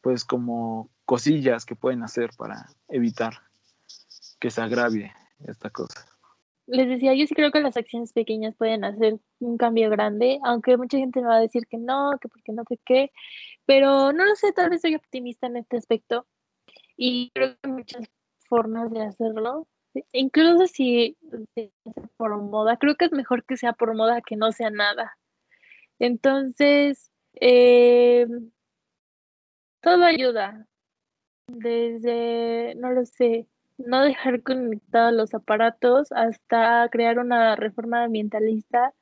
pues 0.00 0.24
como 0.24 0.90
cosillas 1.04 1.64
que 1.64 1.76
pueden 1.76 2.02
hacer 2.02 2.30
para 2.36 2.68
evitar 2.88 3.34
que 4.40 4.50
se 4.50 4.60
agravie 4.60 5.12
esta 5.46 5.70
cosa 5.70 6.04
les 6.66 6.88
decía, 6.88 7.14
yo 7.14 7.26
sí 7.26 7.34
creo 7.34 7.50
que 7.50 7.60
las 7.60 7.76
acciones 7.76 8.12
pequeñas 8.12 8.54
pueden 8.56 8.84
hacer 8.84 9.18
un 9.40 9.56
cambio 9.58 9.90
grande, 9.90 10.38
aunque 10.44 10.76
mucha 10.76 10.98
gente 10.98 11.20
me 11.20 11.28
va 11.28 11.36
a 11.36 11.40
decir 11.40 11.66
que 11.66 11.76
no, 11.76 12.12
que 12.20 12.28
porque 12.28 12.52
no 12.52 12.62
sé 12.68 12.78
qué, 12.84 13.12
pero 13.66 14.12
no 14.12 14.24
lo 14.24 14.34
sé, 14.36 14.52
tal 14.52 14.70
vez 14.70 14.82
soy 14.82 14.94
optimista 14.94 15.46
en 15.46 15.56
este 15.56 15.76
aspecto 15.76 16.26
y 16.96 17.30
creo 17.34 17.50
que 17.50 17.58
hay 17.64 17.72
muchas 17.72 18.06
formas 18.48 18.90
de 18.90 19.02
hacerlo, 19.02 19.66
incluso 20.12 20.66
si 20.66 21.16
por 22.16 22.36
moda, 22.42 22.76
creo 22.76 22.96
que 22.96 23.06
es 23.06 23.12
mejor 23.12 23.44
que 23.44 23.56
sea 23.56 23.72
por 23.72 23.94
moda 23.94 24.22
que 24.22 24.36
no 24.36 24.52
sea 24.52 24.70
nada. 24.70 25.16
Entonces, 25.98 27.10
eh, 27.34 28.26
todo 29.80 30.04
ayuda, 30.04 30.66
desde, 31.46 32.74
no 32.76 32.90
lo 32.90 33.04
sé, 33.04 33.46
no 33.78 34.02
dejar 34.02 34.42
conectados 34.42 35.12
los 35.12 35.34
aparatos 35.34 36.12
hasta 36.12 36.88
crear 36.90 37.18
una 37.18 37.56
reforma 37.56 38.04
ambientalista 38.04 38.94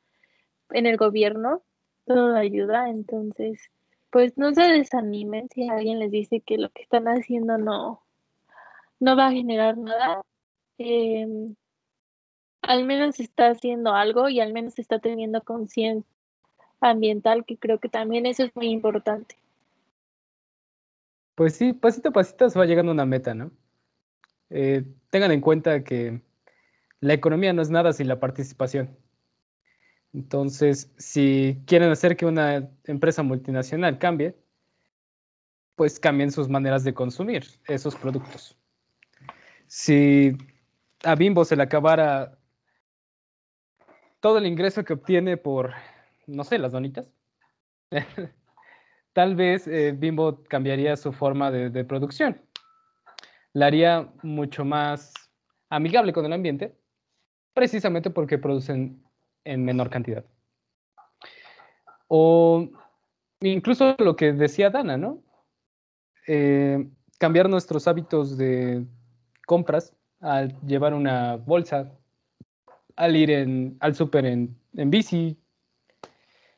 en 0.70 0.86
el 0.86 0.96
gobierno, 0.96 1.62
todo 2.06 2.34
ayuda, 2.36 2.88
entonces, 2.90 3.70
pues 4.12 4.36
no 4.36 4.52
se 4.52 4.60
desanimen 4.60 5.48
si 5.48 5.68
alguien 5.70 5.98
les 5.98 6.10
dice 6.10 6.40
que 6.40 6.58
lo 6.58 6.68
que 6.68 6.82
están 6.82 7.06
haciendo 7.08 7.56
no, 7.56 8.02
no 9.00 9.16
va 9.16 9.28
a 9.28 9.32
generar 9.32 9.78
nada. 9.78 10.20
Em, 10.76 11.56
al 12.60 12.84
menos 12.84 13.18
está 13.20 13.48
haciendo 13.48 13.94
algo 13.94 14.28
y 14.28 14.40
al 14.40 14.52
menos 14.52 14.78
está 14.78 14.98
teniendo 14.98 15.40
conciencia 15.42 16.06
ambiental, 16.80 17.46
que 17.46 17.56
creo 17.56 17.78
que 17.78 17.88
también 17.88 18.26
eso 18.26 18.44
es 18.44 18.54
muy 18.54 18.68
importante. 18.68 19.38
Pues 21.34 21.56
sí, 21.56 21.72
pasito 21.72 22.10
a 22.10 22.12
pasito 22.12 22.50
se 22.50 22.58
va 22.58 22.66
llegando 22.66 22.92
a 22.92 22.94
una 22.94 23.06
meta, 23.06 23.34
¿no? 23.34 23.50
Eh, 24.50 24.84
tengan 25.08 25.32
en 25.32 25.40
cuenta 25.40 25.84
que 25.84 26.20
la 27.00 27.14
economía 27.14 27.54
no 27.54 27.62
es 27.62 27.70
nada 27.70 27.94
sin 27.94 28.08
la 28.08 28.20
participación. 28.20 28.94
Entonces, 30.12 30.92
si 30.98 31.62
quieren 31.66 31.90
hacer 31.90 32.16
que 32.16 32.26
una 32.26 32.68
empresa 32.84 33.22
multinacional 33.22 33.98
cambie, 33.98 34.36
pues 35.74 35.98
cambien 35.98 36.30
sus 36.30 36.48
maneras 36.48 36.84
de 36.84 36.92
consumir 36.92 37.46
esos 37.66 37.96
productos. 37.96 38.58
Si 39.66 40.36
a 41.02 41.14
Bimbo 41.14 41.44
se 41.44 41.56
le 41.56 41.62
acabara 41.62 42.38
todo 44.20 44.38
el 44.38 44.46
ingreso 44.46 44.84
que 44.84 44.92
obtiene 44.92 45.36
por, 45.36 45.72
no 46.26 46.44
sé, 46.44 46.58
las 46.58 46.72
donitas, 46.72 47.10
tal 49.14 49.34
vez 49.34 49.66
eh, 49.66 49.94
Bimbo 49.96 50.44
cambiaría 50.44 50.96
su 50.96 51.12
forma 51.12 51.50
de 51.50 51.84
producción 51.84 52.40
la 53.52 53.66
haría 53.66 54.10
mucho 54.22 54.64
más 54.64 55.12
amigable 55.68 56.12
con 56.12 56.24
el 56.24 56.32
ambiente, 56.32 56.74
precisamente 57.54 58.10
porque 58.10 58.38
producen 58.38 59.01
en 59.44 59.64
menor 59.64 59.90
cantidad. 59.90 60.24
O 62.08 62.68
incluso 63.40 63.96
lo 63.98 64.16
que 64.16 64.32
decía 64.32 64.70
Dana, 64.70 64.96
¿no? 64.96 65.22
Eh, 66.26 66.88
cambiar 67.18 67.48
nuestros 67.48 67.88
hábitos 67.88 68.36
de 68.36 68.84
compras 69.46 69.94
al 70.20 70.58
llevar 70.60 70.94
una 70.94 71.36
bolsa, 71.36 71.90
al 72.96 73.16
ir 73.16 73.30
en, 73.30 73.76
al 73.80 73.94
súper 73.94 74.26
en, 74.26 74.56
bici, 74.72 75.36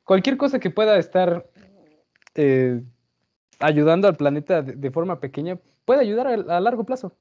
cualquier 0.05 0.37
cosa 0.37 0.59
que 0.59 0.71
pueda 0.71 0.99
estar 0.99 1.49
eh, 2.35 2.83
ayudando 3.61 4.09
al 4.09 4.17
planeta 4.17 4.63
de, 4.63 4.91
forma 4.91 5.21
pequeña 5.21 5.59
puede 5.85 6.01
ayudar 6.01 6.27
a, 6.27 6.61
largo 6.61 6.85
plazo. 6.85 7.17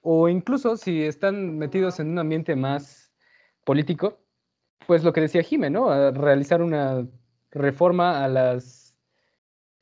O 0.00 0.28
incluso 0.28 0.76
si 0.76 1.02
están 1.02 1.58
metidos 1.58 2.00
en 2.00 2.10
un 2.10 2.18
ambiente 2.18 2.56
más 2.56 3.01
político, 3.64 4.18
pues 4.86 5.04
lo 5.04 5.12
que 5.12 5.20
decía 5.20 5.42
Jime, 5.42 5.70
¿no? 5.70 6.10
realizar 6.12 6.62
una 6.62 7.06
reforma 7.50 8.24
a 8.24 8.28
las 8.28 8.96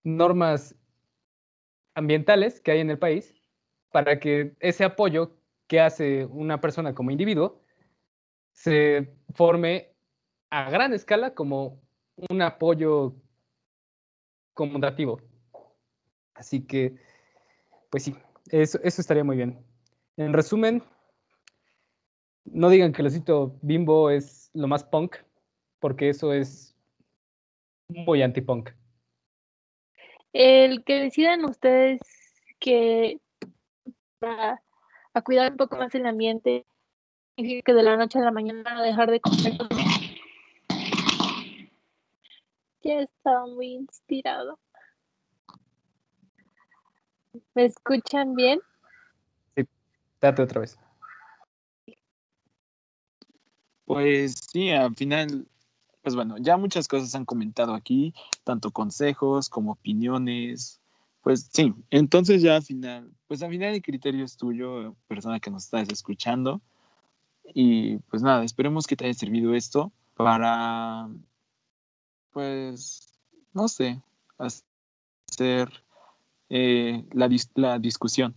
normas 0.02 0.74
ambientales 1.94 2.60
que 2.60 2.72
hay 2.72 2.80
en 2.80 2.90
el 2.90 2.98
país 2.98 3.34
para 3.92 4.18
que 4.18 4.54
ese 4.60 4.84
apoyo 4.84 5.36
que 5.66 5.80
hace 5.80 6.24
una 6.26 6.60
persona 6.60 6.94
como 6.94 7.10
individuo 7.10 7.60
se 8.52 9.12
forme 9.34 9.94
a 10.50 10.70
gran 10.70 10.92
escala 10.92 11.34
como 11.34 11.80
un 12.28 12.42
apoyo 12.42 13.14
comodativo. 14.54 15.20
Así 16.34 16.66
que, 16.66 16.96
pues 17.90 18.04
sí, 18.04 18.16
eso 18.50 18.78
estaría 18.82 19.24
muy 19.24 19.36
bien. 19.36 19.64
En 20.16 20.32
resumen, 20.32 20.82
no 22.44 22.68
digan 22.68 22.92
que 22.92 23.02
el 23.02 23.08
osito 23.08 23.56
bimbo 23.62 24.10
es 24.10 24.50
lo 24.54 24.66
más 24.66 24.84
punk, 24.84 25.16
porque 25.78 26.08
eso 26.08 26.32
es 26.32 26.76
muy 27.88 28.22
anti-punk. 28.22 28.70
El 30.32 30.84
que 30.84 30.94
decidan 31.00 31.44
ustedes 31.44 32.00
que 32.58 33.18
para 34.18 34.62
a 35.12 35.22
cuidar 35.22 35.52
un 35.52 35.56
poco 35.56 35.76
más 35.76 35.94
el 35.94 36.06
ambiente, 36.06 36.66
que 37.36 37.62
de 37.66 37.82
la 37.82 37.96
noche 37.96 38.18
a 38.18 38.22
la 38.22 38.30
mañana 38.30 38.82
dejar 38.82 39.10
de 39.10 39.20
comer 39.20 39.54
ya 42.82 43.00
estaba 43.00 43.46
muy 43.46 43.74
inspirado. 43.74 44.58
¿Me 47.54 47.64
escuchan 47.64 48.34
bien? 48.34 48.60
Sí, 49.56 49.66
date 50.20 50.42
otra 50.42 50.60
vez. 50.60 50.78
Pues 53.90 54.36
sí, 54.52 54.70
al 54.70 54.94
final, 54.94 55.48
pues 56.00 56.14
bueno, 56.14 56.36
ya 56.38 56.56
muchas 56.56 56.86
cosas 56.86 57.12
han 57.16 57.24
comentado 57.24 57.74
aquí, 57.74 58.14
tanto 58.44 58.70
consejos 58.70 59.48
como 59.48 59.72
opiniones. 59.72 60.80
Pues 61.22 61.50
sí, 61.52 61.74
entonces 61.90 62.40
ya 62.40 62.54
al 62.54 62.62
final, 62.62 63.10
pues 63.26 63.42
al 63.42 63.50
final 63.50 63.74
el 63.74 63.82
criterio 63.82 64.24
es 64.24 64.36
tuyo, 64.36 64.94
persona 65.08 65.40
que 65.40 65.50
nos 65.50 65.64
estás 65.64 65.88
escuchando. 65.88 66.60
Y 67.52 67.96
pues 68.10 68.22
nada, 68.22 68.44
esperemos 68.44 68.86
que 68.86 68.94
te 68.94 69.06
haya 69.06 69.14
servido 69.14 69.54
esto 69.54 69.90
para, 70.14 71.08
pues, 72.30 73.08
no 73.52 73.66
sé, 73.66 74.00
hacer 74.38 75.68
eh, 76.48 77.04
la, 77.10 77.28
la 77.56 77.80
discusión 77.80 78.36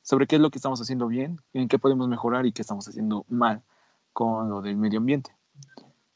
sobre 0.00 0.28
qué 0.28 0.36
es 0.36 0.42
lo 0.42 0.52
que 0.52 0.58
estamos 0.58 0.80
haciendo 0.80 1.08
bien, 1.08 1.40
en 1.54 1.66
qué 1.66 1.80
podemos 1.80 2.06
mejorar 2.06 2.46
y 2.46 2.52
qué 2.52 2.62
estamos 2.62 2.86
haciendo 2.86 3.26
mal 3.28 3.64
con 4.12 4.48
lo 4.48 4.62
del 4.62 4.76
medio 4.76 4.98
ambiente. 4.98 5.30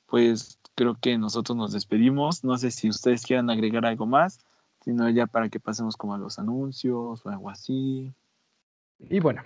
Pues 0.06 0.58
creo 0.74 0.96
que 1.00 1.18
nosotros 1.18 1.56
nos 1.56 1.72
despedimos. 1.72 2.44
No 2.44 2.56
sé 2.58 2.70
si 2.70 2.88
ustedes 2.88 3.24
quieran 3.24 3.50
agregar 3.50 3.86
algo 3.86 4.06
más, 4.06 4.40
sino 4.82 5.08
ya 5.10 5.26
para 5.26 5.48
que 5.48 5.58
pasemos 5.58 5.96
como 5.96 6.14
a 6.14 6.18
los 6.18 6.38
anuncios 6.38 7.24
o 7.24 7.28
algo 7.28 7.50
así. 7.50 8.12
Y 8.98 9.20
bueno, 9.20 9.42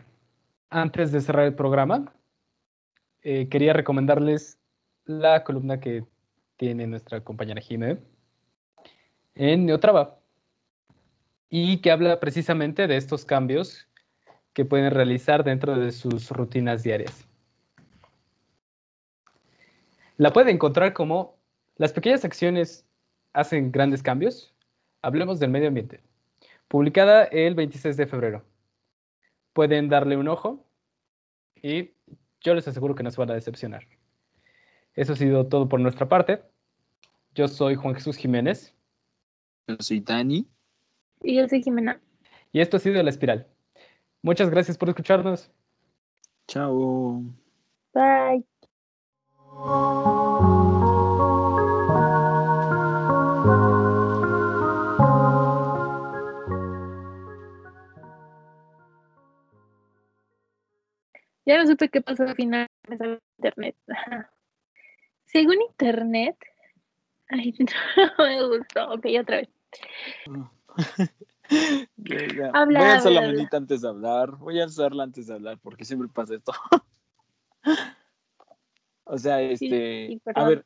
antes 0.69 1.13
de 1.13 1.21
cerrar 1.21 1.47
el 1.47 1.55
programa, 1.55 2.13
eh, 3.23 3.49
quería 3.49 3.73
recomendarles 3.73 4.59
la 5.05 5.45
columna 5.45 5.81
que 5.81 6.05
tiene 6.57 6.87
nuestra 6.87 7.23
compañera 7.23 7.61
Jimé 7.61 7.99
en 9.35 9.67
Neotrava 9.67 10.19
y 11.49 11.79
que 11.79 11.91
habla 11.91 12.21
precisamente 12.21 12.87
de 12.87 12.97
estos 12.97 13.25
cambios 13.25 13.89
que 14.53 14.65
pueden 14.65 14.91
realizar 14.91 15.43
dentro 15.43 15.79
de 15.79 15.91
sus 15.93 16.31
rutinas 16.31 16.83
diarias. 16.83 17.30
La 20.21 20.35
puede 20.35 20.51
encontrar 20.51 20.93
como 20.93 21.39
Las 21.77 21.95
pequeñas 21.95 22.27
acciones 22.27 22.87
hacen 23.33 23.73
grandes 23.73 24.03
cambios. 24.03 24.55
Hablemos 25.01 25.41
del 25.41 25.49
medio 25.49 25.69
ambiente. 25.69 26.03
Publicada 26.69 27.25
el 27.25 27.55
26 27.55 27.97
de 27.97 28.07
febrero. 28.07 28.45
Pueden 29.55 29.89
darle 29.89 30.19
un 30.19 30.29
ojo 30.29 30.63
y 31.63 31.93
yo 32.43 32.55
les 32.55 32.69
aseguro 32.69 32.95
que 32.95 33.03
no 33.03 33.11
se 33.11 33.17
van 33.17 33.31
a 33.31 33.35
decepcionar. 33.35 33.89
Eso 34.93 35.15
ha 35.15 35.17
sido 35.17 35.47
todo 35.47 35.71
por 35.71 35.81
nuestra 35.81 36.07
parte. 36.07 36.43
Yo 37.35 37.49
soy 37.49 37.75
Juan 37.75 37.95
Jesús 37.95 38.19
Jiménez. 38.19 38.75
Yo 39.69 39.77
soy 39.79 40.01
Dani. 40.01 40.47
Y 41.23 41.37
yo 41.37 41.49
soy 41.49 41.63
Jimena. 41.63 41.99
Y 42.53 42.61
esto 42.61 42.77
ha 42.77 42.81
sido 42.81 43.03
La 43.03 43.09
Espiral. 43.09 43.47
Muchas 44.21 44.51
gracias 44.51 44.77
por 44.77 44.91
escucharnos. 44.91 45.51
Chao. 46.47 47.23
Bye. 47.95 48.45
Ya 61.51 61.59
no 61.59 61.67
supe 61.67 61.89
qué 61.89 62.01
pasó 62.01 62.23
al 62.23 62.37
final 62.37 62.69
de 62.87 63.19
internet. 63.39 63.75
Según 65.25 65.61
internet. 65.63 66.37
Ay, 67.27 67.53
no 68.19 68.25
me 68.25 68.47
gustó. 68.47 68.93
Ok, 68.93 69.07
otra 69.21 69.39
vez. 69.39 69.49
Habla, 72.55 72.79
Voy 72.79 72.89
a 72.89 72.95
alzar 72.95 73.11
la 73.11 73.23
manita 73.23 73.57
antes 73.57 73.81
de 73.81 73.89
hablar. 73.89 74.37
Voy 74.37 74.61
a 74.61 74.63
alzarla 74.63 75.03
antes 75.03 75.27
de 75.27 75.35
hablar 75.35 75.59
porque 75.59 75.85
siempre 75.85 76.07
pasa 76.07 76.37
esto. 76.37 76.53
o 79.03 79.19
sea, 79.19 79.43
este. 79.43 80.21
a 80.33 80.45
ver, 80.45 80.65